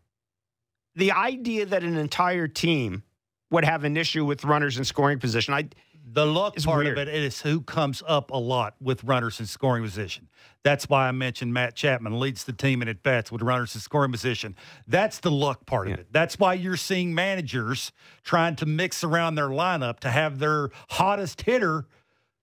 [0.96, 3.04] The idea that an entire team
[3.50, 5.70] would have an issue with runners in scoring position, I
[6.08, 7.00] The luck part weird.
[7.00, 10.28] of it is who comes up a lot with runners in scoring position.
[10.64, 13.82] That's why I mentioned Matt Chapman leads the team in at bats with runners in
[13.82, 14.56] scoring position.
[14.88, 15.96] That's the luck part Yeah.
[15.96, 16.08] of it.
[16.14, 17.92] That's why you're seeing managers
[18.24, 21.88] trying to mix around their lineup to have their hottest hitter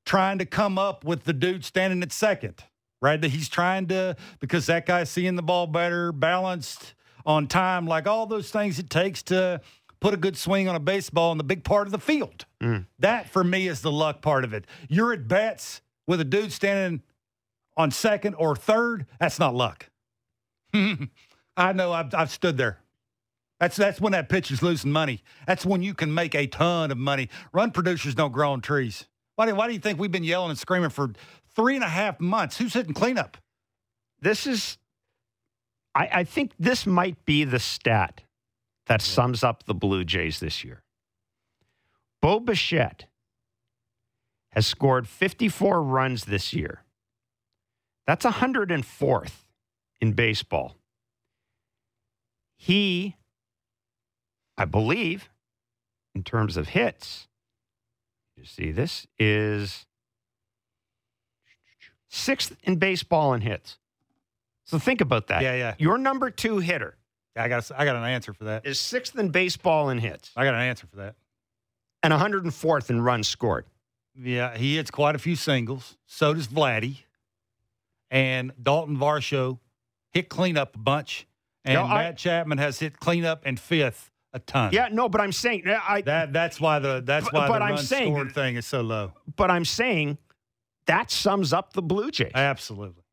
[0.04, 2.64] trying to come up with the dude standing at second.
[3.00, 3.20] Right?
[3.20, 6.94] That he's trying to because that guy's seeing the ball better, balanced
[7.24, 9.60] on time, like all those things it takes to
[10.02, 12.44] put a good swing on a baseball in the big part of the field.
[12.60, 12.86] Mm.
[12.98, 14.66] That for me is the luck part of it.
[14.88, 17.02] You're at bats with a dude standing
[17.76, 19.06] on second or third.
[19.20, 19.88] That's not luck.
[20.74, 21.92] I know.
[21.92, 22.80] I've, I've stood there.
[23.60, 25.22] That's that's when that pitcher's losing money.
[25.46, 27.28] That's when you can make a ton of money.
[27.52, 29.06] Run producers don't grow on trees.
[29.36, 31.12] Why do, why do you think we've been yelling and screaming for
[31.54, 32.58] three and a half months?
[32.58, 33.36] Who's hitting cleanup?
[34.20, 34.78] this is.
[35.94, 38.22] I, I think this might be the stat
[38.86, 40.82] that sums up the Blue Jays this year.
[42.20, 43.06] Bo Bichette
[44.50, 46.84] has scored 54 runs this year.
[48.06, 49.44] That's 104th
[50.00, 50.76] in baseball.
[52.56, 53.16] He,
[54.56, 55.30] I believe,
[56.14, 57.28] in terms of hits,
[58.36, 59.86] you see this is
[62.08, 63.78] sixth in baseball in hits.
[64.64, 65.42] So think about that.
[65.42, 65.74] Yeah, yeah.
[65.78, 66.96] Your number two hitter
[67.36, 68.66] I got I got an answer for that.
[68.66, 71.14] is sixth in baseball in hits I got an answer for that.
[72.02, 73.64] and 104th in runs scored.
[74.20, 75.96] Yeah, he hits quite a few singles.
[76.06, 76.98] So does Vladdy.
[78.10, 79.58] And Dalton Varsho
[80.10, 81.26] hit cleanup a bunch.
[81.64, 84.70] And No, I- Matt Chapman has hit cleanup and fifth a ton.
[84.72, 86.02] Yeah, no, but I'm saying I.
[86.02, 88.66] That that's why the that's But- why but the I'm run saying- scored thing is
[88.66, 89.12] so low.
[89.36, 90.18] but I'm saying
[90.86, 92.32] that sums up the Blue Jays.
[92.34, 93.04] Absolutely.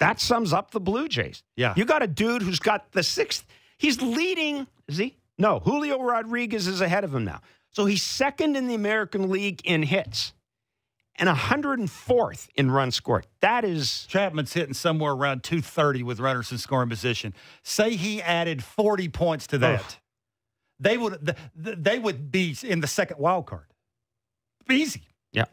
[0.00, 1.42] That sums up the Blue Jays.
[1.56, 1.74] Yeah.
[1.76, 3.46] You got a dude who's got the sixth.
[3.82, 4.68] He's leading.
[4.86, 5.16] Is he?
[5.38, 7.40] No, Julio Rodriguez is ahead of him now.
[7.72, 10.32] So he's second in the American League in hits
[11.16, 13.26] and 104th in runs scored.
[13.40, 17.34] That is Chapman's hitting somewhere around 230 with runners in scoring position.
[17.64, 19.98] Say he added 40 points to that.
[20.78, 23.66] They would th- th- they would be in the second wild card.
[24.70, 25.02] Easy.
[25.32, 25.46] yeah.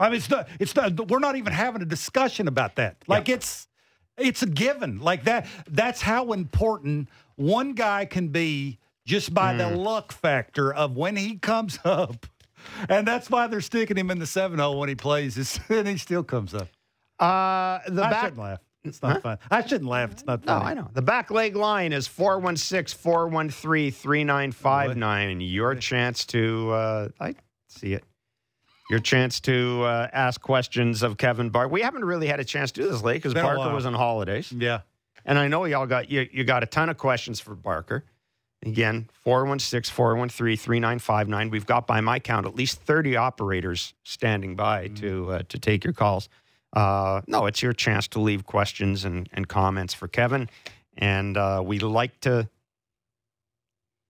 [0.00, 0.48] I mean, it's not.
[0.58, 1.10] It's not.
[1.10, 2.96] We're not even having a discussion about that.
[3.06, 3.68] Like it's,
[4.16, 5.00] it's a given.
[5.00, 5.46] Like that.
[5.68, 11.36] That's how important one guy can be just by the luck factor of when he
[11.38, 12.26] comes up,
[12.88, 15.36] and that's why they're sticking him in the seven hole when he plays.
[15.36, 16.68] Is and he still comes up.
[17.20, 18.22] uh, the I back.
[18.24, 18.58] shouldn't laugh.
[18.84, 19.38] It's not fun.
[19.50, 20.12] I shouldn't laugh.
[20.12, 20.60] It's not fun.
[20.60, 20.66] No.
[20.66, 20.90] I know.
[20.92, 25.40] The back leg line is 416 413 3959.
[25.40, 27.34] Your chance to, uh, I
[27.68, 28.04] see it.
[28.90, 31.68] Your chance to uh, ask questions of Kevin Barker.
[31.68, 34.52] We haven't really had a chance to do this late because Barker was on holidays.
[34.52, 34.80] Yeah.
[35.24, 38.04] And I know y'all got you, you got a ton of questions for Barker.
[38.64, 41.50] Again, 416 413 3959.
[41.50, 45.84] We've got, by my count, at least 30 operators standing by to, uh, to take
[45.84, 46.28] your calls.
[46.72, 50.48] Uh, no, it's your chance to leave questions and, and comments for Kevin.
[50.96, 52.48] And uh, we like to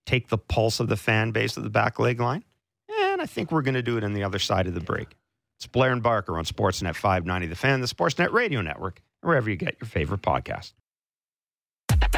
[0.05, 2.43] take the pulse of the fan base of the back leg line.
[2.89, 5.15] And I think we're going to do it on the other side of the break.
[5.57, 9.55] It's Blair and Barker on Sportsnet 590, The Fan, the Sportsnet Radio Network, wherever you
[9.55, 10.73] get your favorite podcast.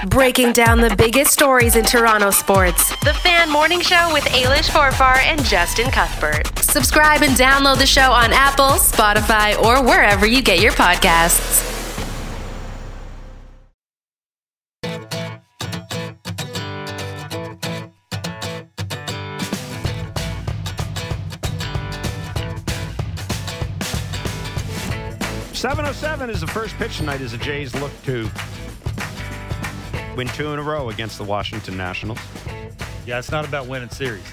[0.08, 2.90] Breaking down the biggest stories in Toronto sports.
[3.04, 6.58] The Fan Morning Show with Ailish Forfar and Justin Cuthbert.
[6.60, 11.66] Subscribe and download the show on Apple, Spotify, or wherever you get your podcasts.
[25.54, 28.30] Seven oh seven is the first pitch tonight as the Jays look to
[30.18, 32.18] win two in a row against the Washington Nationals.
[33.06, 34.24] Yeah, it's not about winning series.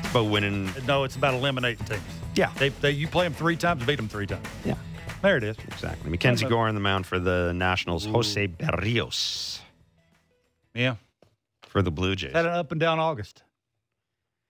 [0.00, 0.72] It's about winning.
[0.86, 2.00] No, it's about eliminating teams.
[2.34, 4.46] Yeah, They, they you play them three times, beat them three times.
[4.64, 4.74] yeah,
[5.22, 5.56] There it is.
[5.68, 6.10] exactly.
[6.10, 8.06] Mackenzie Gore on the mound for the Nationals.
[8.06, 9.60] Jose Berrios
[10.74, 10.96] Yeah,
[11.66, 12.32] for the Blue Jays.
[12.32, 13.42] had an up and down August.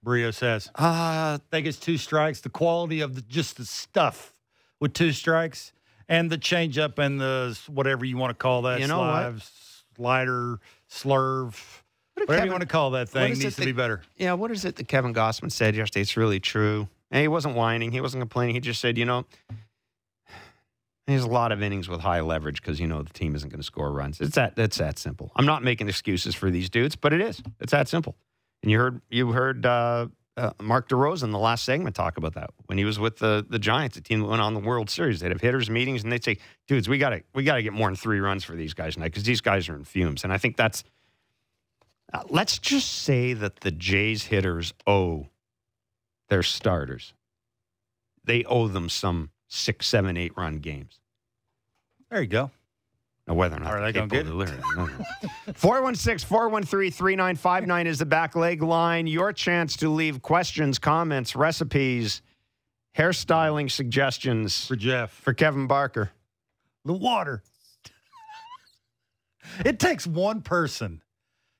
[0.04, 0.68] Brio says.
[0.76, 2.40] Uh, I think it's two strikes.
[2.40, 4.32] The quality of the, just the stuff
[4.78, 5.72] with two strikes
[6.08, 8.78] and the changeup and the whatever you want to call that.
[8.80, 9.50] You know what?
[9.98, 11.56] Slider, slurve,
[12.14, 14.02] whatever Kevin- you want to call that thing needs to that- be better.
[14.16, 16.02] yeah, what is it that Kevin Gausman said yesterday?
[16.02, 16.88] It's really true.
[17.10, 17.90] And he wasn't whining.
[17.90, 18.54] He wasn't complaining.
[18.54, 19.24] He just said, you know,
[21.08, 23.58] there's a lot of innings with high leverage because you know the team isn't going
[23.58, 24.20] to score runs.
[24.20, 24.54] It's that.
[24.58, 25.32] It's that simple.
[25.34, 27.42] I'm not making excuses for these dudes, but it is.
[27.60, 28.14] It's that simple.
[28.62, 30.08] And you heard you heard uh,
[30.38, 33.44] uh, Mark DeRosa in the last segment talk about that when he was with the
[33.48, 35.20] the Giants, the team that went on the World Series.
[35.20, 37.72] They'd have hitters meetings and they'd say, "Dudes, we got to we got to get
[37.72, 40.32] more than three runs for these guys tonight because these guys are in fumes." And
[40.32, 40.84] I think that's.
[42.10, 45.28] Uh, let's just say that the Jays hitters owe
[46.30, 47.12] their starters.
[48.24, 51.00] They owe them some six, seven, eight run games.
[52.10, 52.50] There you go.
[53.28, 54.38] Now, whether or not Are they're gonna get of
[54.74, 55.04] don't know.
[55.54, 59.06] 416 413 3959 is the back leg line.
[59.06, 62.22] Your chance to leave questions, comments, recipes,
[62.96, 65.12] hairstyling suggestions For Jeff.
[65.12, 66.10] for Kevin Barker.
[66.86, 67.42] The water.
[69.64, 71.02] it takes one person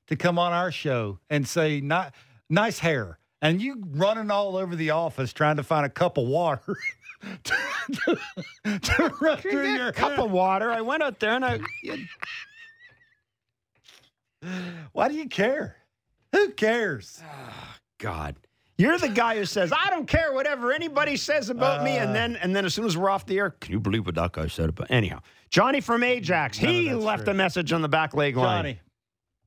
[0.07, 2.09] to come on our show and say, "Ni-
[2.49, 3.19] nice hair.
[3.43, 6.75] And you running all over the office trying to find a cup of water
[7.43, 7.55] to,
[8.63, 10.71] to, to run through your cup of water.
[10.71, 11.59] I went out there and I.
[14.93, 15.75] Why do you care?
[16.33, 17.21] Who cares?
[17.97, 18.35] God.
[18.77, 21.97] You're the guy who says, I don't care whatever anybody says about me.
[21.97, 24.15] And then and then as soon as we're off the air, can you believe what
[24.15, 25.19] that guy said about anyhow?
[25.49, 27.31] Johnny from Ajax, None he left true.
[27.31, 28.63] a message on the back leg line.
[28.63, 28.79] Johnny,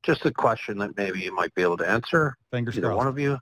[0.03, 2.97] just a question that maybe you might be able to answer, fingers either crossed.
[2.97, 3.39] one of you.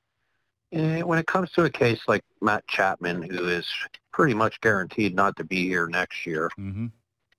[0.72, 3.68] Eh, When it comes to a case like Matt Chapman, who is
[4.12, 6.88] pretty much guaranteed not to be here next year, hmm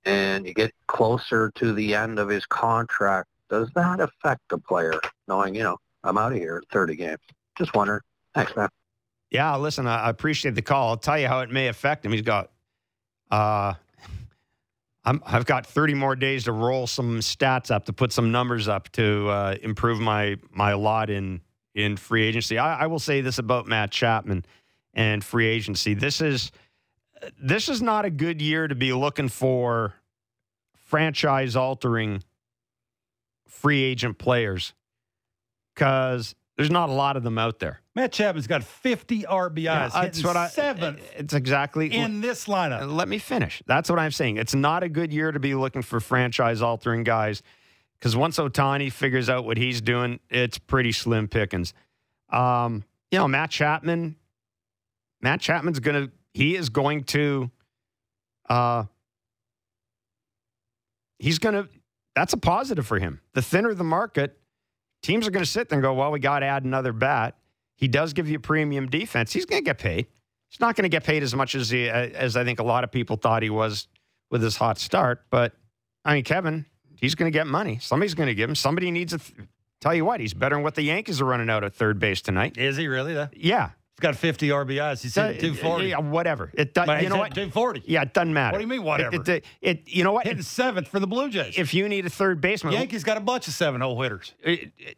[0.04, 5.00] and you get closer to the end of his contract, does that affect the player,
[5.28, 7.20] knowing, you know, I'm out of here at 30 games?
[7.56, 8.00] Just wondering.
[8.34, 8.68] Thanks, man.
[9.30, 10.90] Yeah, listen, I I appreciate the call.
[10.90, 12.12] I'll tell you how it may affect him.
[12.12, 12.50] He's got
[13.30, 13.74] uh
[15.04, 18.68] I'm, I've got 30 more days to roll some stats up to put some numbers
[18.68, 21.40] up to uh, improve my my lot in
[21.74, 22.58] in free agency.
[22.58, 24.44] I, I will say this about Matt Chapman
[24.94, 25.94] and free agency.
[25.94, 26.52] This is
[27.40, 29.94] this is not a good year to be looking for
[30.74, 32.22] franchise altering
[33.46, 34.74] free agent players
[35.74, 37.80] because there's not a lot of them out there.
[37.94, 39.62] Matt Chapman's got 50 RBIs.
[39.62, 42.82] Yeah, that's what I seventh It's exactly in this lineup.
[42.82, 43.62] Uh, Let me finish.
[43.66, 44.38] That's what I'm saying.
[44.38, 47.42] It's not a good year to be looking for franchise altering guys
[47.98, 51.74] because once Ohtani figures out what he's doing, it's pretty slim pickings.
[52.30, 54.16] Um, you know, Matt Chapman.
[55.20, 56.10] Matt Chapman's gonna.
[56.34, 57.50] He is going to.
[58.48, 58.84] Uh,
[61.18, 61.68] he's gonna.
[62.14, 63.20] That's a positive for him.
[63.34, 64.38] The thinner the market,
[65.02, 67.36] teams are going to sit there and go, "Well, we got to add another bat."
[67.76, 69.32] He does give you premium defense.
[69.32, 70.06] He's going to get paid.
[70.48, 72.84] He's not going to get paid as much as he, as I think a lot
[72.84, 73.88] of people thought he was
[74.30, 75.22] with his hot start.
[75.30, 75.54] But
[76.04, 77.78] I mean, Kevin, he's going to get money.
[77.80, 78.54] Somebody's going to give him.
[78.54, 79.48] Somebody needs to th-
[79.80, 82.20] tell you what he's better than what the Yankees are running out at third base
[82.20, 82.58] tonight.
[82.58, 83.14] Is he really?
[83.14, 83.28] Though?
[83.34, 85.02] Yeah, He's got 50 RBIs.
[85.02, 85.86] He's hitting 240.
[85.88, 86.50] Yeah, whatever.
[86.54, 86.88] It does.
[87.02, 87.34] You know what?
[87.34, 87.82] 240.
[87.86, 88.52] Yeah, it doesn't matter.
[88.54, 89.16] What do you mean, whatever?
[89.16, 90.26] It, it, it- you know what?
[90.26, 91.54] Hitting seventh for the Blue Jays.
[91.58, 94.34] if you need a third baseman, Yankees got a bunch of seven-hole hitters.
[94.42, 94.96] it- it-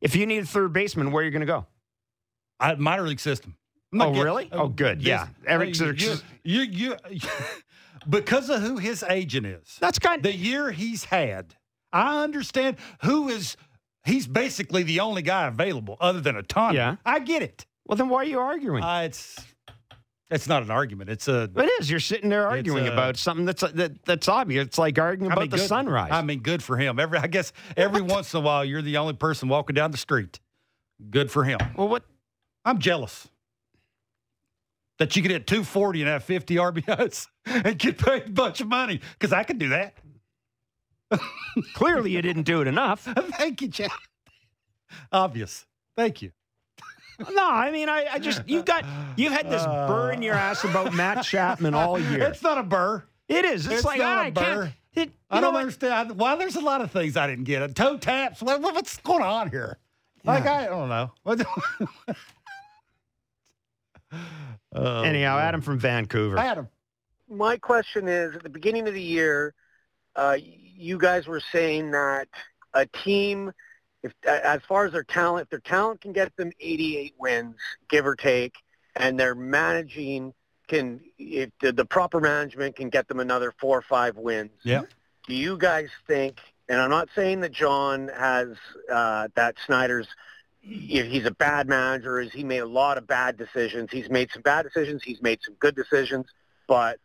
[0.00, 1.66] if you need a third baseman, where are you going to go?
[2.60, 3.56] I, minor league system.
[3.94, 4.48] Oh, getting- really?
[4.52, 5.02] Oh, good.
[5.02, 5.28] Yeah.
[5.46, 5.94] Every- you,
[6.44, 7.20] you, you, you-
[8.08, 10.22] because of who his agent is, That's kind.
[10.22, 11.54] the year he's had.
[11.92, 13.56] I understand who is
[14.04, 16.74] He's basically the only guy available other than a ton.
[16.74, 16.96] Yeah.
[17.04, 17.66] I get it.
[17.88, 18.82] Well, then why are you arguing?
[18.84, 19.36] Uh, it's
[20.30, 21.08] it's not an argument.
[21.10, 21.90] It's a it is.
[21.90, 24.66] You're sitting there arguing uh, about something that's that, that's obvious.
[24.66, 26.10] It's like arguing I about mean, the good- sunrise.
[26.12, 27.00] I mean, good for him.
[27.00, 29.96] Every I guess every once in a while you're the only person walking down the
[29.96, 30.38] street.
[31.10, 31.58] Good for him.
[31.76, 32.04] well, what?
[32.64, 33.28] I'm jealous
[34.98, 38.66] that you could hit 240 and have 50 RBIs and get paid a bunch of
[38.66, 39.94] money because I could do that.
[41.74, 43.00] Clearly, you didn't do it enough.
[43.38, 43.96] Thank you, Jeff.
[45.12, 45.64] Obvious.
[45.96, 46.32] Thank you.
[47.32, 48.84] No, I mean, I, I just you got
[49.16, 52.22] you had this burr in your ass about Matt Chapman all year.
[52.22, 53.02] It's not a burr.
[53.28, 53.66] It is.
[53.66, 54.40] It's, It's like not ah, a I burr.
[54.64, 54.74] can't.
[54.94, 55.60] It, you I know don't what?
[55.60, 56.36] understand why.
[56.36, 57.74] There's a lot of things I didn't get.
[57.74, 58.40] Toe taps.
[58.42, 59.78] What, what- what's going on here?
[60.24, 61.12] Like I don't know.
[61.24, 61.44] What-
[64.74, 65.38] Oh, Anyhow.
[65.38, 66.38] Adam from Vancouver.
[66.38, 66.68] Adam.
[67.28, 69.54] my question is at the beginning of the year
[70.16, 72.28] uh, you guys were saying that
[72.74, 73.52] a team
[74.02, 77.56] if as far as their talent if their talent can get them 88 wins
[77.88, 78.54] give or take
[78.96, 80.32] and their managing
[80.68, 84.82] can if the, the proper management can get them another four or five wins Yeah.
[85.26, 88.48] do you guys think and i'm not saying that john has
[88.90, 90.06] uh, that Schneider's
[90.60, 94.42] he's a bad manager is he made a lot of bad decisions he's made some
[94.42, 96.26] bad decisions he's made some good decisions
[96.66, 96.98] but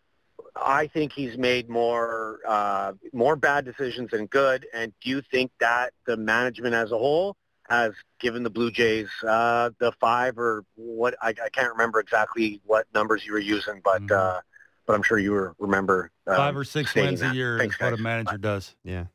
[0.56, 4.68] I think he's made more uh, more bad decisions than good.
[4.74, 7.36] And do you think that the management as a whole
[7.70, 11.16] has given the Blue Jays uh, the five or what?
[11.22, 14.12] I, I can't remember exactly what numbers you were using, but Mhm.
[14.12, 14.42] uh,
[14.86, 17.76] but I'm sure you were remember um, Five or six stating wins a year Thanks,
[17.76, 18.04] is what a guys.
[18.04, 18.76] manager does.
[18.84, 19.06] yeah.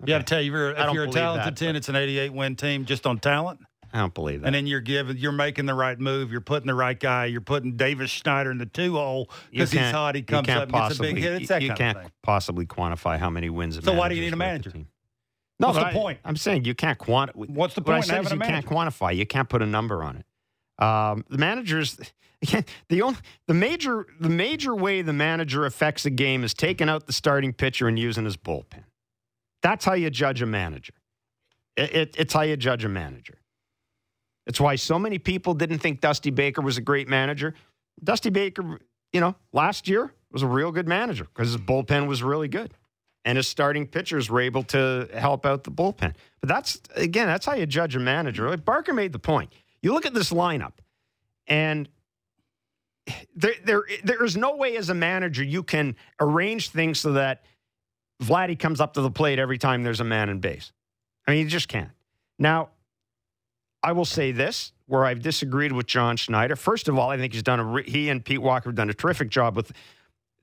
[0.00, 1.88] You got to tell you, if you're, if you're a talented that, team, but- it's
[1.88, 3.60] an 88 win team just on talent.
[3.96, 4.46] I don't believe that.
[4.48, 6.30] And then you're giving, you're making the right move.
[6.30, 7.24] You're putting the right guy.
[7.26, 10.14] You're putting Davis Schneider in the two hole because he's hot.
[10.14, 11.32] He comes up and gets a big hit.
[11.40, 12.12] It's that you kind can't of thing.
[12.22, 13.78] possibly quantify how many wins.
[13.78, 14.70] A So why do you need a manager?
[15.58, 16.18] No, What's the I- point?
[16.26, 17.48] I'm saying you can't quantify.
[17.48, 19.16] What's the What I point in said is you can't quantify.
[19.16, 20.84] You can't put a number on it.
[20.84, 21.98] Um, the managers,
[22.90, 27.06] the only, the major, the major way the manager affects a game is taking out
[27.06, 28.84] the starting pitcher and using his bullpen.
[29.62, 30.92] That's how you judge a manager.
[31.78, 33.38] It, it, it's how you judge a manager.
[34.46, 37.54] It's why so many people didn't think Dusty Baker was a great manager.
[38.02, 38.78] Dusty Baker,
[39.12, 42.72] you know, last year was a real good manager because his bullpen was really good.
[43.24, 46.14] And his starting pitchers were able to help out the bullpen.
[46.40, 48.48] But that's, again, that's how you judge a manager.
[48.48, 49.52] Like Barker made the point.
[49.82, 50.74] You look at this lineup,
[51.48, 51.88] and
[53.34, 57.44] there, there, there is no way as a manager you can arrange things so that
[58.22, 60.72] Vladdy comes up to the plate every time there's a man in base.
[61.26, 61.90] I mean, you just can't.
[62.38, 62.70] Now,
[63.82, 66.56] I will say this where I've disagreed with John Schneider.
[66.56, 68.94] First of all, I think he's done a he and Pete Walker have done a
[68.94, 69.72] terrific job with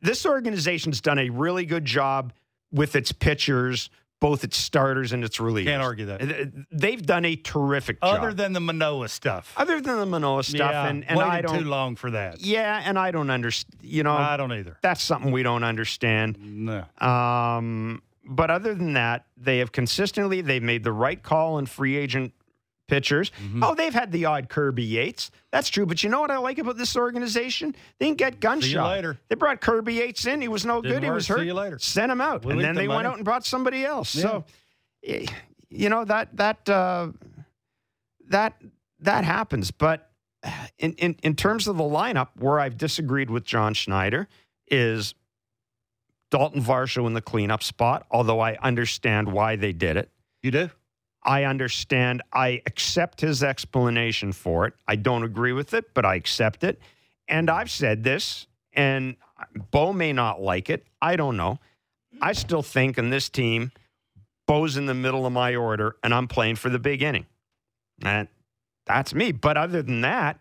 [0.01, 2.33] this organization's done a really good job
[2.71, 5.65] with its pitchers, both its starters and its relievers.
[5.65, 6.21] Can't argue that.
[6.21, 8.19] Uh, They've done a terrific job.
[8.19, 9.53] Other than the Manoah stuff.
[9.55, 11.59] Other than the Manoah stuff, yeah, and, and I don't.
[11.59, 12.41] too long for that.
[12.41, 13.79] Yeah, and I don't understand.
[13.81, 14.77] You know, I don't either.
[14.81, 16.37] that's something we don't understand.
[16.41, 16.83] No.
[17.05, 21.95] Um, but other than that, they have consistently they've made the right call on free
[21.97, 22.33] agent
[22.87, 23.31] pitchers.
[23.41, 23.63] Mm-hmm.
[23.63, 25.31] Oh, they've had the odd Kirby Yates.
[25.51, 25.85] That's true.
[25.85, 27.75] But you know what I like about this organization?
[27.99, 28.91] They didn't get gunshot.
[28.91, 29.17] later.
[29.29, 30.41] They brought Kirby Yates in.
[30.41, 31.03] He was no Didn't good.
[31.03, 31.15] He work.
[31.15, 31.43] was See hurt.
[31.45, 31.79] you later.
[31.79, 34.09] Sent him out, We'll and then the they went out and brought somebody else.
[34.09, 34.43] So,
[35.03, 35.25] eh,
[35.69, 37.07] you know that that uh,
[38.29, 38.61] that
[38.99, 39.71] that happens.
[39.71, 40.09] But
[40.77, 44.27] in, in in terms of the lineup, where I've disagreed with John Schneider
[44.67, 45.15] is
[46.31, 48.05] Dalton Varsho in the cleanup spot.
[48.11, 50.09] Although I understand why they did it.
[50.41, 50.69] You do?
[51.25, 52.21] I understand.
[52.33, 54.73] I accept his explanation for it.
[54.87, 56.79] I don't agree with it, but I accept it.
[57.27, 59.15] And I've said this, and
[59.71, 60.85] Bo may not like it.
[61.01, 61.59] I don't know.
[62.21, 63.71] I still think in this team,
[64.47, 67.25] Bo's in the middle of my order, and I'm playing for the big inning.
[68.03, 68.27] And
[68.85, 69.31] that's me.
[69.31, 70.39] But other than that,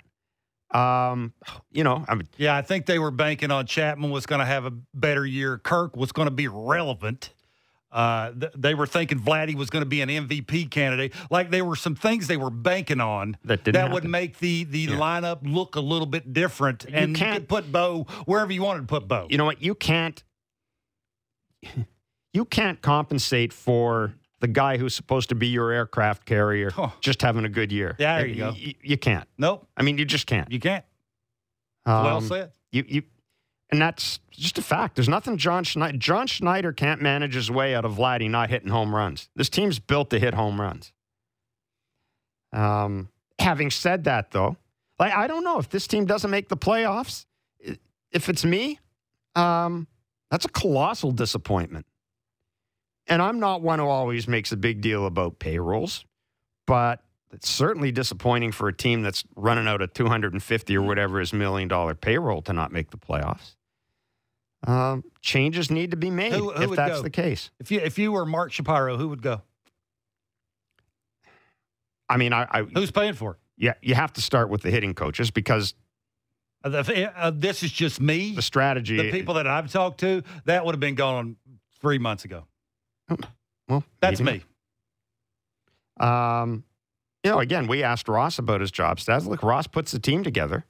[0.72, 1.32] um,
[1.70, 4.44] you know, I mean, Yeah, I think they were banking on Chapman was going to
[4.46, 5.58] have a better year.
[5.58, 7.30] Kirk was going to be relevant.
[7.92, 11.12] Uh, th- they were thinking Vladdy was going to be an MVP candidate.
[11.30, 14.86] Like there were some things they were banking on That didn't would make the the
[14.88, 16.86] lineup look a little bit different.
[16.86, 19.26] and you can't- could put Bo wherever you wanted to put Bo.
[19.28, 19.60] you know what?
[19.62, 20.22] You can't
[22.32, 26.70] you can't compensate for the guy who's supposed to be your aircraft carrier
[27.00, 27.94] just having a good year.
[27.98, 28.50] Yeah, there you go.
[28.56, 29.28] You, you can't.
[29.38, 30.50] nope, I mean, you just can't.
[30.50, 30.84] you can't.
[31.86, 32.52] well Um, said.
[32.72, 33.02] You you
[33.72, 34.96] and that's just a fact.
[34.96, 38.68] There's nothing John Schneider John Schneider can't manage his way out of Vladdy not hitting
[38.68, 39.30] home runs.
[39.34, 40.92] This team's built to hit home runs.
[42.52, 43.08] Um,
[43.38, 44.58] having said that, though,
[44.98, 47.24] like I don't know if this team doesn't make the playoffs.
[48.10, 48.78] If it's me,
[49.34, 49.86] um,
[50.30, 51.86] that's a colossal disappointment.
[53.06, 56.04] And I'm not one who always makes a big deal about payrolls,
[56.66, 57.02] but
[57.32, 61.68] it's certainly disappointing for a team that's running out of 250 or whatever is million
[61.68, 63.56] dollar payroll to not make the playoffs.
[64.66, 67.02] Um, changes need to be made Who- who if that's go?
[67.02, 67.50] the case.
[67.58, 69.42] If you if you were Mark Shapiro, who would go?
[72.08, 73.36] I mean, I, I Who's paying for it?
[73.56, 75.74] yeah, you have to start with the hitting coaches because
[76.64, 78.34] Uh, the- uh, this is just me.
[78.34, 78.96] the strategy.
[78.96, 81.36] The people that I've talked to, that would have been gone
[81.80, 82.46] three months ago.
[83.68, 84.44] well, That's maybe.
[86.00, 86.06] me.
[86.06, 86.64] Um,
[87.24, 89.26] you know, again, we asked Ross about his job stats.
[89.26, 90.64] Look, Ross puts the team together.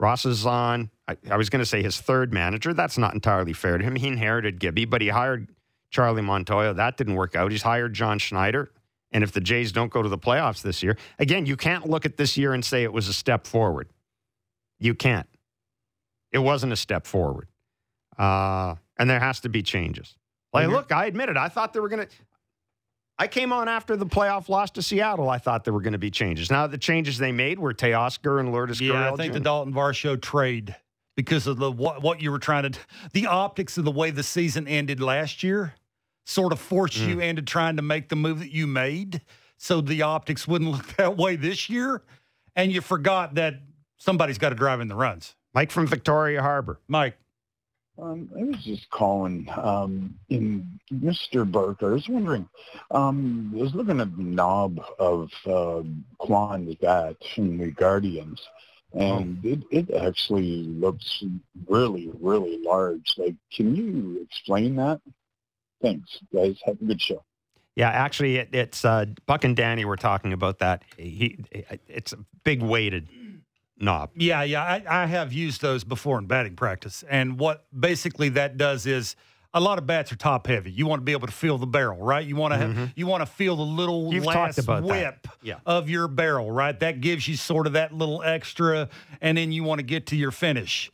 [0.00, 2.74] Ross is on, I, I was going to say his third manager.
[2.74, 3.96] That's not entirely fair to him.
[3.96, 5.48] He inherited Gibby, but he hired
[5.90, 6.74] Charlie Montoya.
[6.74, 7.50] That didn't work out.
[7.50, 8.70] He's hired John Schneider.
[9.12, 12.04] And if the Jays don't go to the playoffs this year, again, you can't look
[12.04, 13.88] at this year and say it was a step forward.
[14.78, 15.28] You can't.
[16.32, 17.48] It wasn't a step forward.
[18.18, 20.16] Uh, and there has to be changes.
[20.52, 21.36] Like, look, I admit it.
[21.36, 22.12] I thought they were going to.
[23.18, 25.28] I came on after the playoff loss to Seattle.
[25.28, 26.50] I thought there were going to be changes.
[26.50, 30.20] Now, the changes they made were Teoscar and Lourdes Yeah, I think the Dalton Varsho
[30.20, 30.74] trade
[31.16, 32.78] because of the what, what you were trying to
[33.12, 35.74] the optics of the way the season ended last year
[36.24, 37.08] sort of forced Mm.
[37.08, 39.22] you into trying to make the move that you made
[39.56, 42.02] so the optics wouldn't look that way this year
[42.54, 43.54] and you forgot that
[43.98, 45.34] somebody's got to drive in the runs.
[45.54, 46.80] Mike from Victoria Harbor.
[46.88, 47.16] Mike,
[48.00, 51.50] Um, I was just calling um, in Mr.
[51.50, 51.90] Barker.
[51.90, 52.46] I was wondering,
[52.90, 55.82] um, I was looking at the knob of uh,
[56.18, 58.40] Kwan's bat in the Guardians,
[58.92, 61.22] and it, it actually looks
[61.66, 63.14] really, really large.
[63.18, 65.00] Like, can you explain that?
[65.82, 66.58] Thanks, guys.
[66.64, 67.22] Have a good show.
[67.74, 70.82] Yeah, actually, it, it's uh, Buck and Danny were talking about that.
[70.96, 71.38] He,
[71.86, 73.08] it's a big weighted
[73.78, 74.10] knob.
[74.16, 78.56] Yeah, yeah, I, I have used those before in batting practice, and what basically that
[78.56, 79.14] does is
[79.54, 80.70] a lot of bats are top heavy.
[80.70, 82.26] You want to be able to feel the barrel, right?
[82.26, 84.12] You want to have, you want to feel the little Mm-hmm.
[84.14, 84.58] You've last
[84.90, 85.58] whip Yeah.
[85.64, 86.78] of your barrel, right?
[86.78, 88.88] That gives you sort of that little extra,
[89.20, 90.90] and then you want to get to your finish.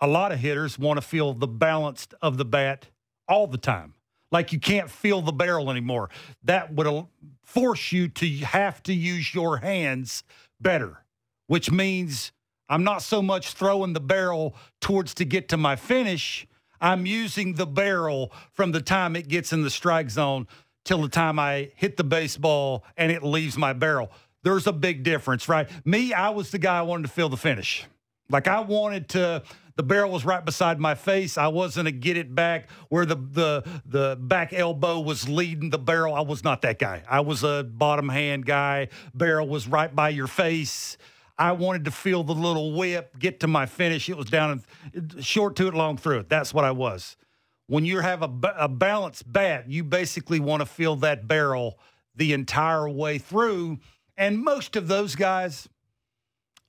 [0.00, 2.86] A lot of hitters want to feel the balance of the bat
[3.28, 3.94] all the time.
[4.32, 6.08] Like you can't feel the barrel anymore.
[6.44, 7.06] That would
[7.44, 10.22] force you to have to use your hands
[10.60, 11.04] better,
[11.48, 12.32] which means
[12.68, 16.46] I'm not so much throwing the barrel towards to get to my finish.
[16.80, 20.46] I'm using the barrel from the time it gets in the strike zone
[20.84, 24.10] till the time I hit the baseball and it leaves my barrel.
[24.42, 25.68] There's a big difference, right?
[25.84, 27.84] Me, I was the guy I wanted to feel the finish.
[28.30, 29.42] Like I wanted to
[29.76, 31.38] the barrel was right beside my face.
[31.38, 35.78] I wasn't to get it back where the the the back elbow was leading the
[35.78, 36.14] barrel.
[36.14, 37.02] I was not that guy.
[37.08, 38.88] I was a bottom hand guy.
[39.14, 40.96] Barrel was right by your face.
[41.40, 44.08] I wanted to feel the little whip, get to my finish.
[44.08, 44.62] It was down
[44.94, 46.28] and short to it, long through it.
[46.28, 47.16] That's what I was.
[47.66, 51.78] When you have a, a balanced bat, you basically want to feel that barrel
[52.14, 53.78] the entire way through.
[54.16, 55.68] And most of those guys,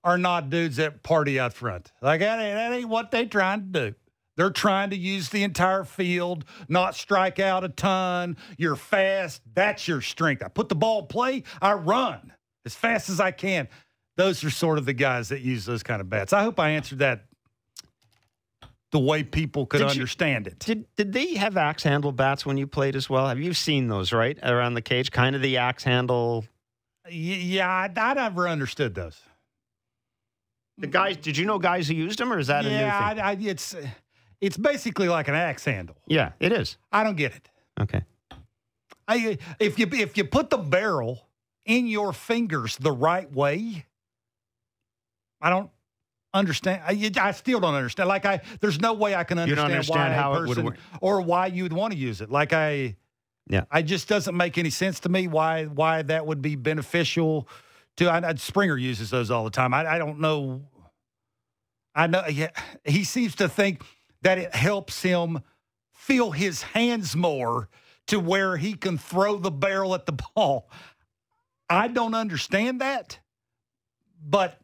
[0.03, 1.91] are not dudes that party out front.
[2.01, 3.95] Like that ain't, that ain't what they trying to do.
[4.37, 8.37] They're trying to use the entire field, not strike out a ton.
[8.57, 9.41] You're fast.
[9.53, 10.41] That's your strength.
[10.41, 11.43] I put the ball play.
[11.61, 12.33] I run
[12.65, 13.67] as fast as I can.
[14.17, 16.33] Those are sort of the guys that use those kind of bats.
[16.33, 17.25] I hope I answered that
[18.91, 20.59] the way people could Did you- understand it.
[20.59, 23.27] Did did they have axe handle bats when you played as well?
[23.27, 25.11] Have you seen those right around the cage?
[25.11, 26.45] Kind of the axe handle.
[27.09, 29.19] Yeah, I, I never understood those.
[30.77, 31.17] The guys.
[31.17, 33.19] Did you know guys who used them, or is that a new yeah, thing?
[33.19, 33.75] I, I, it's
[34.41, 35.95] it's basically like an axe handle.
[36.07, 36.77] yeah, it is.
[36.91, 37.49] I don't get it.
[37.79, 38.01] Okay.
[39.07, 41.27] I, if you if you put the barrel
[41.65, 43.85] in your fingers the right way,
[45.41, 45.69] I don't
[46.33, 46.81] understand.
[46.85, 48.07] I, I still don't understand.
[48.07, 51.21] Like I, there's no way I can understand, why understand a how would person or
[51.21, 52.29] why you would want to use it.
[52.29, 52.95] Like I,
[53.49, 53.63] Yeah.
[53.69, 57.47] I just doesn't make any sense to me why why that would be beneficial.
[57.97, 59.73] To I, I- Springer uses those all the time.
[59.73, 60.61] I, I don't know.
[61.93, 62.51] I know yeah,
[62.85, 63.83] he seems to think
[64.21, 65.41] that it helps him
[65.93, 67.67] feel his hands more
[68.07, 70.69] to where he can throw the barrel at the ball.
[71.69, 73.19] I don't understand that,
[74.23, 74.60] but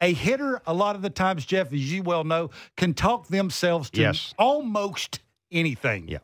[0.00, 3.90] a hitter, a lot of the times, Jeff, as you well know, can talk themselves
[3.90, 4.34] to Yes.
[4.38, 5.20] almost
[5.52, 6.08] anything.
[6.08, 6.18] Yeah.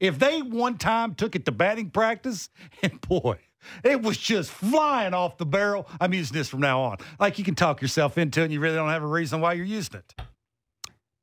[0.00, 2.48] If they one time took it to batting practice,
[2.82, 3.38] and boy,
[3.84, 5.86] it was just flying off the barrel.
[6.00, 6.96] I'm using this from now on.
[7.18, 9.52] Like you can talk yourself into it, and you really don't have a reason why
[9.52, 10.14] you're using it.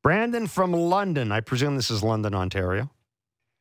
[0.03, 1.32] Brandon from London.
[1.32, 2.89] I presume this is London, Ontario.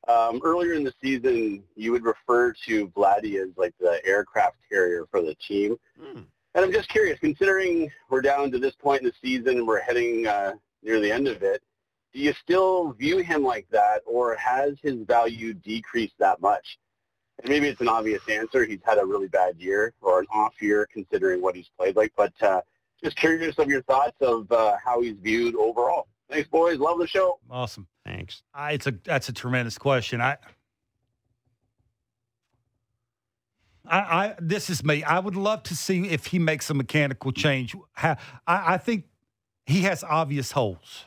[0.07, 5.07] Um, earlier in the season, you would refer to Vladdy as like the aircraft carrier
[5.11, 5.77] for the team.
[6.01, 6.21] Hmm.
[6.57, 9.81] And I'm just curious, considering we're down to this point in the season and we're
[9.81, 11.63] heading uh, near the end of it,
[12.13, 16.79] do you still view him like that, or has his value decreased that much?
[17.39, 18.65] and maybe it's an obvious answer.
[18.65, 22.13] He's had a really bad year or an off year considering what he's played like.
[22.17, 22.63] But uh,
[23.03, 26.09] just curious of your thoughts of uh, how he's viewed overall.
[26.31, 26.79] Thanks, boys.
[26.79, 27.39] Love the show.
[27.51, 27.87] Awesome.
[28.05, 28.43] Thanks.
[28.55, 30.21] I, it's a that's a tremendous question.
[30.21, 30.39] I,
[33.89, 35.03] I, I this is me.
[35.05, 37.75] I would love to see if he makes a mechanical change.
[37.97, 38.17] I,
[38.47, 39.05] I think
[39.67, 41.05] he has obvious holes.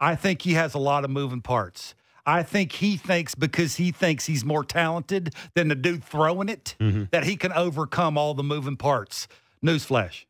[0.00, 1.94] I think he has a lot of moving parts.
[2.26, 6.74] I think he thinks because he thinks he's more talented than the dude throwing it
[6.80, 7.10] Mhm.
[7.10, 9.28] that he can overcome all the moving parts.
[9.64, 10.24] Newsflash: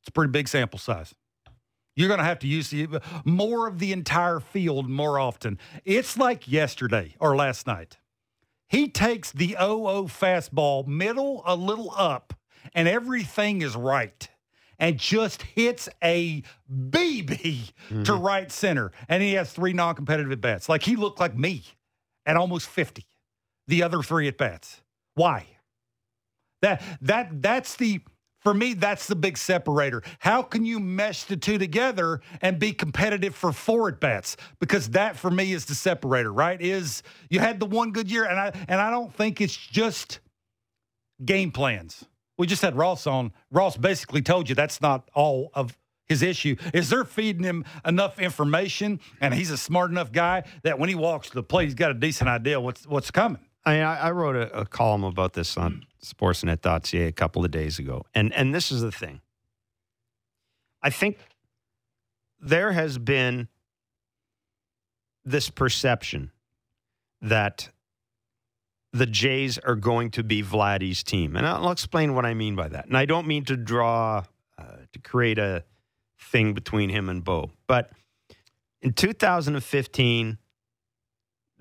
[0.00, 1.14] it's a pretty big sample size.
[1.94, 5.58] You're going to have to use the, more of the entire field more often.
[5.84, 7.98] It's like yesterday or last night.
[8.72, 12.32] He takes the 0 fastball middle a little up,
[12.74, 14.26] and everything is right,
[14.78, 16.42] and just hits a
[16.74, 18.22] BB to mm-hmm.
[18.22, 18.90] right center.
[19.10, 20.70] And he has three non competitive at bats.
[20.70, 21.64] Like he looked like me
[22.24, 23.04] at almost 50,
[23.68, 24.80] the other three at bats.
[25.16, 25.44] Why?
[26.62, 28.00] That that that's the
[28.42, 30.02] for me that's the big separator.
[30.18, 34.36] How can you mesh the two together and be competitive for four at bats?
[34.60, 36.60] Because that for me is the separator, right?
[36.60, 40.20] Is you had the one good year and I and I don't think it's just
[41.24, 42.04] game plans.
[42.38, 43.32] We just had Ross on.
[43.50, 45.76] Ross basically told you that's not all of
[46.06, 46.56] his issue.
[46.74, 50.94] Is they're feeding him enough information and he's a smart enough guy that when he
[50.94, 53.40] walks to the plate, he's got a decent idea what's what's coming.
[53.64, 57.78] I, I I wrote a, a column about this on Sportsnet.ca a couple of days
[57.78, 59.20] ago, and and this is the thing.
[60.82, 61.18] I think
[62.40, 63.48] there has been
[65.24, 66.32] this perception
[67.20, 67.68] that
[68.92, 72.68] the Jays are going to be Vladdy's team, and I'll explain what I mean by
[72.68, 72.86] that.
[72.86, 74.24] And I don't mean to draw
[74.58, 75.64] uh, to create a
[76.18, 77.90] thing between him and Bo, but
[78.80, 80.38] in 2015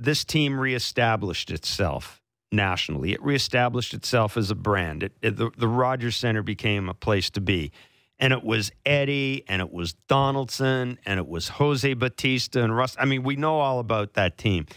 [0.04, 2.22] this team reestablished itself
[2.52, 3.14] nationally.
[3.14, 5.04] It reestablished itself as a brand.
[5.04, 7.72] It, it, the, the Rogers Center became a place to be.
[8.20, 12.96] And it was Eddie, and it was Donaldson, and it was Jose Bautista and Russ.
[13.00, 14.68] I mean, we know all about that team.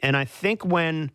[0.00, 1.10] And I think when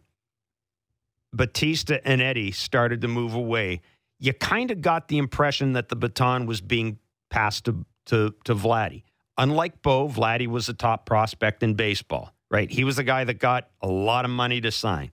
[1.33, 3.81] Bautista and Eddie started to move away,
[4.19, 6.97] you kind of got the impression that the baton was being
[7.29, 9.03] passed to, to, to Vladdy.
[9.37, 12.71] Unlike Bo, Vladdy was a top prospect in baseball, right?
[12.71, 15.11] He was the guy that got a lot of money to sign.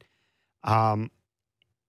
[0.62, 1.10] Um,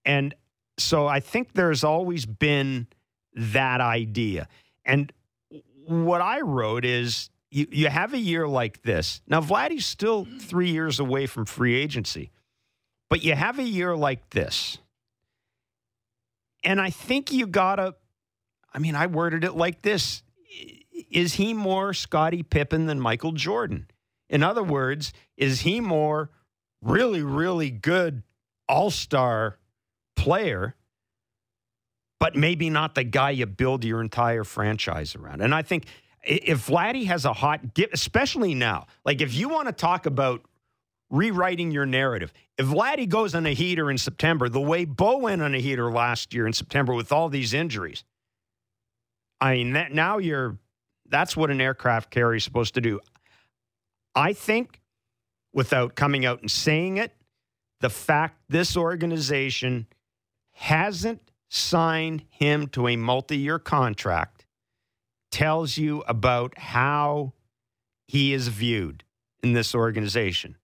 [0.03, 0.33] and
[0.79, 2.87] so I think there's always been
[3.35, 4.47] that idea.
[4.83, 5.13] And
[5.85, 9.21] what I wrote is you, you have a year like this.
[9.27, 12.31] Now, Vladdy's still three years away from free agency,
[13.07, 14.79] but you have a year like this.
[16.63, 17.93] And I think you got to,
[18.73, 20.23] I mean, I worded it like this
[21.11, 23.85] Is he more Scottie Pippen than Michael Jordan?
[24.29, 26.29] In other words, is he more
[26.81, 28.23] really, really good
[28.67, 29.57] all star
[30.15, 30.75] player,
[32.19, 35.41] but maybe not the guy you build your entire franchise around?
[35.41, 35.85] And I think
[36.23, 37.61] if Vladdy has a hot,
[37.91, 40.41] especially now, like if you want to talk about
[41.09, 45.41] rewriting your narrative, if Vladdy goes on a heater in September, the way Bo went
[45.41, 48.03] on a heater last year in September with all these injuries,
[49.41, 50.57] I mean, that, now you're
[51.09, 52.99] that's what an aircraft carrier is supposed to do.
[54.15, 54.81] I think,
[55.53, 57.13] without coming out and saying it,
[57.81, 59.87] the fact this organization
[60.53, 64.45] hasn't signed him to a multi year contract
[65.31, 67.33] tells you about how
[68.07, 69.03] he is viewed
[69.41, 70.55] in this organization.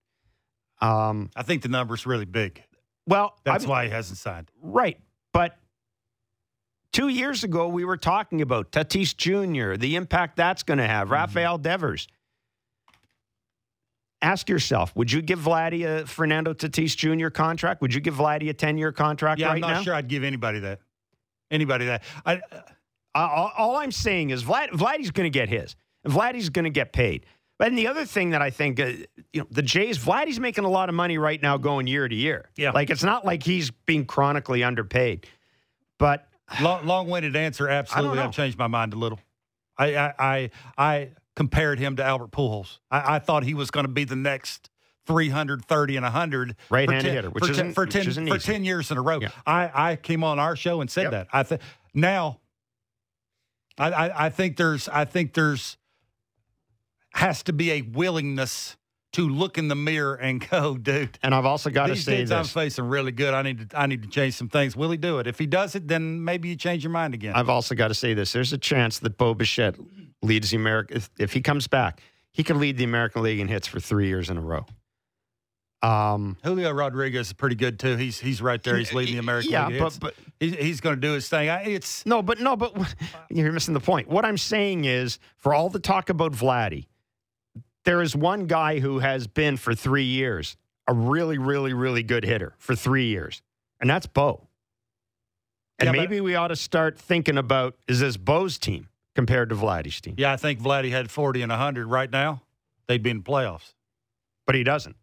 [0.80, 2.62] Um, I think the number's really big.
[3.06, 4.50] well, That's I- why he hasn't signed.
[4.62, 4.98] Right.
[5.32, 5.56] But
[6.92, 11.06] two years ago, we were talking about Tatis Jr., the impact that's going to have,
[11.08, 11.14] Mm-hmm.
[11.14, 12.08] Rafael Devers.
[14.22, 17.30] Ask yourself, would you give Vladdy a Fernando Tatis Jr.
[17.30, 17.80] contract?
[17.80, 19.82] Would you give Vladdy a 10 year contract Yeah, right I'm not now?
[19.82, 20.80] sure I'd give anybody that.
[21.50, 22.02] Anybody that.
[22.26, 22.40] I,
[23.14, 25.74] all, I'm saying is Vlad, Vladdy's going to get his.
[26.04, 27.26] And Vladdy's going to get paid.
[27.58, 28.86] But then the other thing that I think, uh,
[29.32, 32.14] you know, the Jays, Vladdy's making a lot of money right now going year to
[32.14, 32.48] year.
[32.56, 32.70] Yeah.
[32.70, 35.26] Like it's not like he's being chronically underpaid.
[35.98, 36.26] But
[36.62, 37.68] long, long-winded answer.
[37.68, 38.18] Absolutely.
[38.18, 39.18] I've changed my mind a little.
[39.76, 41.08] I I I, I
[41.40, 42.80] compared him to Albert Pujols.
[42.90, 44.68] I, I thought he was going to be the next
[45.06, 48.28] 330 and 100 for Right-handed 10 hitter, which for, isn't- 10, for, which 10, isn't
[48.28, 49.20] for 10 years in a row.
[49.22, 49.30] Yeah.
[49.46, 51.10] I, I came on our show and said Yep.
[51.12, 51.28] that.
[51.32, 51.62] I think
[51.94, 52.40] now
[53.78, 55.78] I, I, I think there's I think there's
[57.14, 58.76] has to be a willingness
[59.14, 61.18] to look in the mirror and go, dude.
[61.22, 63.32] and I've also got to say days I'm facing really good.
[63.32, 64.76] I need to I need to change some things.
[64.76, 65.26] Will he do it?
[65.26, 67.32] If he does it, then maybe you change your mind again.
[67.34, 68.30] I've also got to say this.
[68.34, 69.76] There's a chance that Bo Bichette
[70.22, 70.96] leads the American.
[70.96, 72.00] If, if he comes back,
[72.32, 74.66] he could lead the American League in hits for three years in a row.
[75.82, 77.96] Um, Julio Rodriguez is pretty good too.
[77.96, 78.76] He's he's right there.
[78.76, 79.76] He's leading the American yeah, League.
[79.76, 81.48] Yeah, but but he's, he's going to do his thing.
[81.48, 82.74] I, it's no, but no, but
[83.30, 84.08] you're missing the point.
[84.08, 86.86] What I'm saying is, for all the talk about Vladdy,
[87.84, 90.56] there is one guy who has been for three years
[90.86, 93.40] a really, really, really good hitter for three years,
[93.80, 94.48] and that's Bo.
[95.78, 98.89] And Yeah, but- maybe we ought to start thinking about is this Bo's team
[99.20, 100.14] compared to Vladdy's team?
[100.16, 100.32] yeah.
[100.32, 102.42] I think Vladdy had forty and hundred right now.
[102.86, 103.74] They'd be in the playoffs.
[104.46, 104.96] But he doesn't.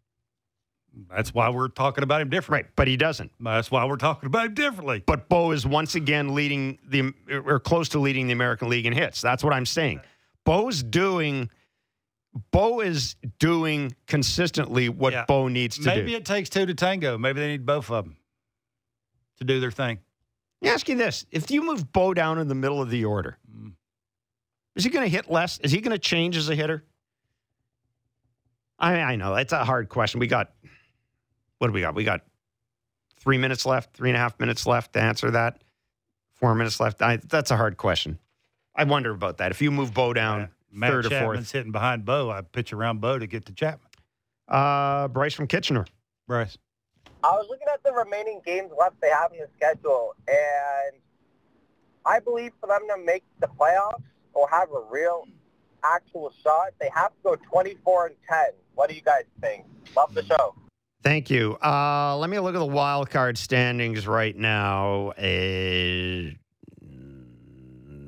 [1.15, 2.63] That's why we're talking about him differently.
[2.63, 3.31] Right, but he doesn't.
[3.39, 5.03] That's why we're talking about him differently.
[5.05, 8.93] But Bo is once again leading the or close to leading the American League in
[8.93, 9.21] hits.
[9.21, 10.01] That's what I'm saying.
[10.43, 11.49] Bo's doing.
[12.51, 15.25] Bo is doing consistently what Yeah.
[15.27, 16.01] Bo needs to Maybe do.
[16.05, 17.17] Maybe it takes two to tango.
[17.17, 18.17] Maybe they need both of them
[19.37, 19.99] to do their thing.
[20.61, 23.05] Let me ask you this: If you move Bo down in the middle of the
[23.05, 23.73] order, Mm.
[24.77, 25.59] Is he going to hit less?
[25.59, 26.83] Is he going to change as a hitter?
[28.79, 30.19] I I know it's a hard question.
[30.19, 30.51] We got
[31.57, 31.95] what do we got?
[31.95, 32.21] We got
[33.19, 35.61] three minutes left, three and a half minutes left to answer that.
[36.35, 37.01] Four minutes left.
[37.01, 38.19] I, that's a hard question.
[38.75, 39.49] I wonder about that.
[39.49, 42.29] If you move Bo down Matt third or Chapman's fourth, hitting behind Bo.
[42.29, 43.89] I pitch around Bo to get to Chapman.
[44.47, 45.85] uh, Bryce from Kitchener.
[46.27, 46.57] Bryce.
[47.23, 51.01] I was looking at the remaining games left they have in the schedule, and
[52.05, 54.03] I believe for them to make the playoffs
[54.37, 55.27] or have a real
[55.83, 58.37] actual shot, they have to go 24 and 10.
[58.75, 59.65] What do you guys think?
[59.95, 60.53] Love the show.
[61.01, 61.57] Thank you.
[61.63, 65.09] Uh, let me look at the wild card standings right now.
[65.11, 66.33] Uh,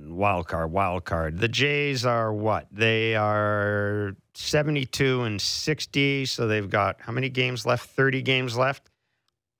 [0.08, 1.40] wild card, wild card.
[1.40, 2.68] The Jays are what?
[2.72, 6.26] They are 72 and 60.
[6.26, 7.90] So they've got how many games left?
[7.90, 8.90] 30 games left.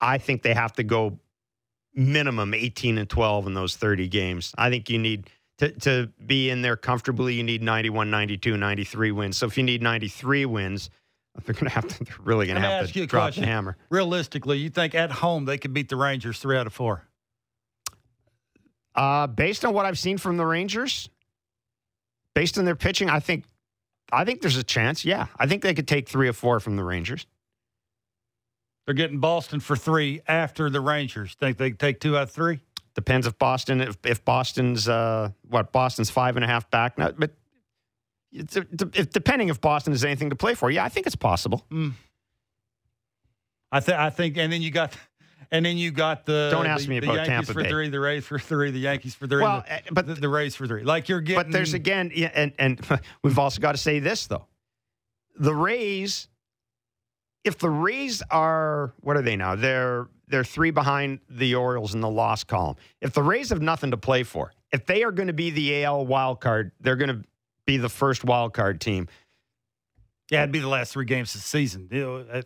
[0.00, 1.18] I think they have to go
[1.94, 4.52] minimum 18 and 12 in those 30 games.
[4.56, 5.30] I think you need
[5.60, 9.36] to, to be in there comfortably, you need 91, 92, 93 wins.
[9.36, 10.88] So if you need 93 wins,
[11.44, 13.42] they're going to have to, they're really going to have to drop question.
[13.42, 13.76] the hammer.
[13.90, 17.04] Realistically, you think at home they could beat the Rangers three out of four?
[18.94, 21.10] Uh, based on what I've seen from the Rangers,
[22.34, 23.44] based on their pitching, I think,
[24.10, 25.04] I think there's a chance.
[25.04, 27.26] Yeah, I think they could take three or four from the Rangers.
[28.86, 31.34] They're getting Boston for three after the Rangers.
[31.34, 32.60] Think they take two out of three?
[32.94, 37.12] Depends if Boston, if, if Boston's uh, what Boston's five and a half back now,
[37.12, 37.30] but
[38.32, 40.70] if, depending if Boston has anything to play for.
[40.70, 41.64] Yeah, I think it's possible.
[43.72, 43.98] I think.
[43.98, 44.96] I think, and then you got,
[45.50, 46.48] and then you got the.
[46.50, 47.70] Don't ask the, me the about Yankees Tampa for Bay.
[47.70, 50.28] three, the Rays for three, the Yankees for three, Well, the, uh, but the, the
[50.28, 50.84] Rays for three.
[50.84, 51.44] Like you're getting.
[51.44, 52.80] But there's again, yeah, and and
[53.22, 54.46] we've also got to say this though,
[55.38, 56.28] the Rays.
[57.42, 59.56] If the Rays are what are they now?
[59.56, 62.76] They're they're three behind the Orioles in the loss column.
[63.00, 65.84] If the Rays have nothing to play for, if they are going to be the
[65.84, 67.28] AL wild card, they're going to
[67.66, 69.08] be the first wild card team.
[70.30, 71.88] Yeah, it'd be the last three games of the season.
[71.92, 72.42] Uh,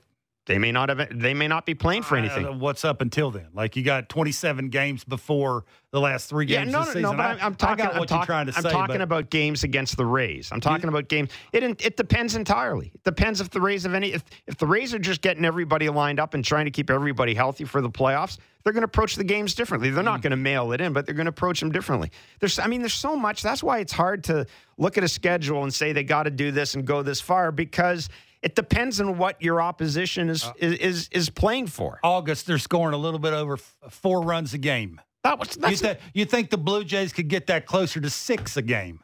[0.47, 1.09] They may not have.
[1.11, 2.45] They may not be playing for anything.
[2.47, 3.47] uh, what's up until then?
[3.55, 7.03] Like you got 27 games before the last three Yeah, games no, the no, season.
[7.03, 7.83] no, but I, I'm, talking.
[7.83, 8.71] I got I'm what talking, you're trying to I'm say.
[8.71, 10.51] talking but about games against the Rays.
[10.53, 11.31] I'm talking about games.
[11.55, 12.91] It it depends entirely.
[12.95, 14.13] It depends if the Rays have any.
[14.13, 17.33] If if the Rays are just getting everybody lined up and trying to keep everybody
[17.35, 19.89] healthy for the playoffs, they're going to approach the games differently.
[19.89, 20.07] They're Mm.
[20.07, 22.11] not going to mail it in, but they're going to approach them differently.
[22.41, 23.43] There's, I mean, there's so much.
[23.43, 26.51] That's why it's hard to look at a schedule and say they got to do
[26.51, 28.09] this and go this far because
[28.45, 31.99] it depends on what your opposition is is, is is playing for.
[32.05, 35.01] August, they're scoring a little bit over f- four runs a game.
[35.25, 38.57] That was You, th- you think the Blue Jays could get that closer to six
[38.59, 39.01] a game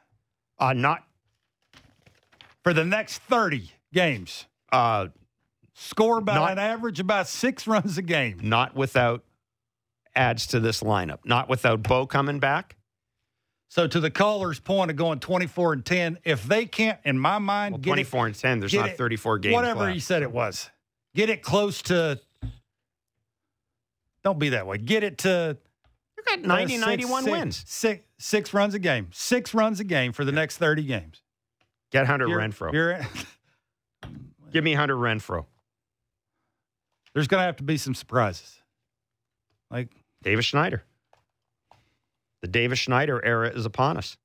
[0.59, 1.03] uh, not
[2.63, 4.47] for the next 30 games?
[4.73, 5.09] uh,
[5.75, 8.39] Score about Not- an average about six runs a game.
[8.43, 9.25] not without
[10.15, 11.21] adds to this lineup.
[11.25, 12.77] Not without Bo coming back.
[13.71, 17.39] So to the caller's point of going 24 and 10, if they can't, in my
[17.39, 18.59] mind, Well, get 24 and 10.
[18.61, 19.95] There's not it- 34 games whatever left.
[19.95, 20.69] he said it was,
[21.15, 22.21] get it close to.
[24.25, 24.77] Don't be that way.
[24.77, 25.57] Get it to
[26.19, 27.65] You got 90, uh, six- 91 six- wins.
[27.67, 29.09] Six six runs a game.
[29.13, 31.23] Six runs a game for the next 30 games.
[31.93, 32.73] Get Hunter You're- Renfroe.
[32.73, 33.07] you're-
[34.53, 35.47] Give me Hunter Renfroe.
[37.15, 38.61] there's going to have to be some surprises.
[39.71, 39.91] Like
[40.23, 40.83] Davis Schneider.
[42.43, 44.17] The Davis Schneider era is upon us.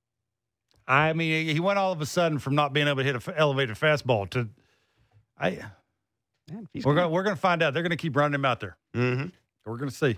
[0.87, 3.33] I mean, he went all of a sudden from not being able to hit an
[3.35, 4.49] elevated fastball to,
[5.37, 5.59] I.
[6.51, 7.73] Man, We're going we're to find out.
[7.73, 8.77] They're going to keep running him out there.
[8.93, 9.31] Mhm.
[9.65, 10.17] We're going to see.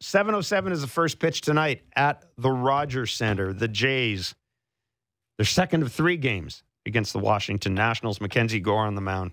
[0.00, 3.52] 707 is the first pitch tonight at the Rogers Center.
[3.52, 4.34] The Jays,
[5.36, 8.20] their second of three games against the Washington Nationals.
[8.20, 9.32] Mackenzie Gore on the mound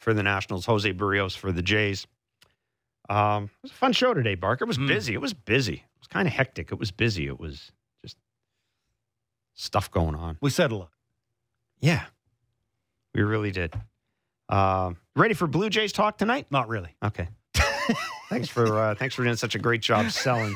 [0.00, 0.66] for the Nationals.
[0.66, 2.06] Jose Berrios for the Jays.
[3.08, 4.64] Um, it was a fun show today, Barker.
[4.64, 4.88] It was Mm.
[4.88, 5.14] busy.
[5.14, 5.74] It was busy.
[5.74, 6.72] It was kind of hectic.
[6.72, 7.26] It was busy.
[7.26, 7.70] It was
[8.02, 8.16] just
[9.54, 10.38] stuff going on.
[10.40, 10.90] We said a lot.
[11.80, 12.04] Yeah,
[13.14, 13.74] we really did.
[14.48, 16.46] Uh, ready for Blue Jays talk tonight?
[16.50, 16.96] Not really.
[17.04, 17.28] Okay.
[18.28, 20.54] thanks for uh, thanks for doing such a great job selling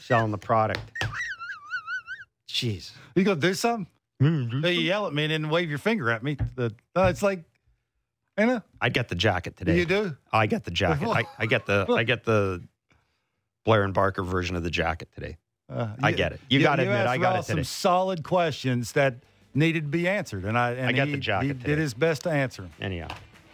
[0.00, 0.80] selling the product.
[2.48, 2.92] Jeez.
[3.14, 3.86] You gonna do something?
[4.22, 4.64] Mm-hmm.
[4.66, 6.36] you yell at me and then wave your finger at me.
[6.54, 7.42] The, uh, it's like,
[8.40, 9.78] you know, I get the jacket today.
[9.78, 10.16] you do.
[10.32, 11.08] I get the jacket.
[11.14, 12.62] I, I get the I get the
[13.64, 15.36] Blair and Barker version of the jacket today.
[15.68, 16.40] Uh, I get it.
[16.48, 17.62] You gotta admit, asked I got it today.
[17.62, 19.16] Some solid questions that
[19.54, 21.66] needed to be answered, and I and I got he, the jacket He today.
[21.66, 22.72] did his best to answer them.
[22.80, 23.08] Anyhow.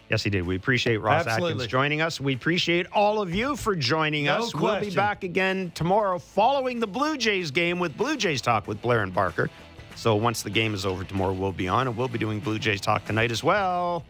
[0.08, 0.46] Yes, he did.
[0.46, 1.54] We appreciate Ross Absolutely.
[1.54, 2.20] Atkins joining us.
[2.20, 4.54] We appreciate all of you for joining No us.
[4.54, 8.80] We'll be back again tomorrow following the Blue Jays game with Blue Jays Talk with
[8.80, 9.50] Blair and Barker.
[9.96, 12.58] So once the game is over tomorrow, we'll be on and we'll be doing Blue
[12.60, 14.04] Jays Talk tonight as well.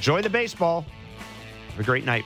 [0.00, 0.86] Enjoy the baseball.
[1.72, 2.24] Have a great night.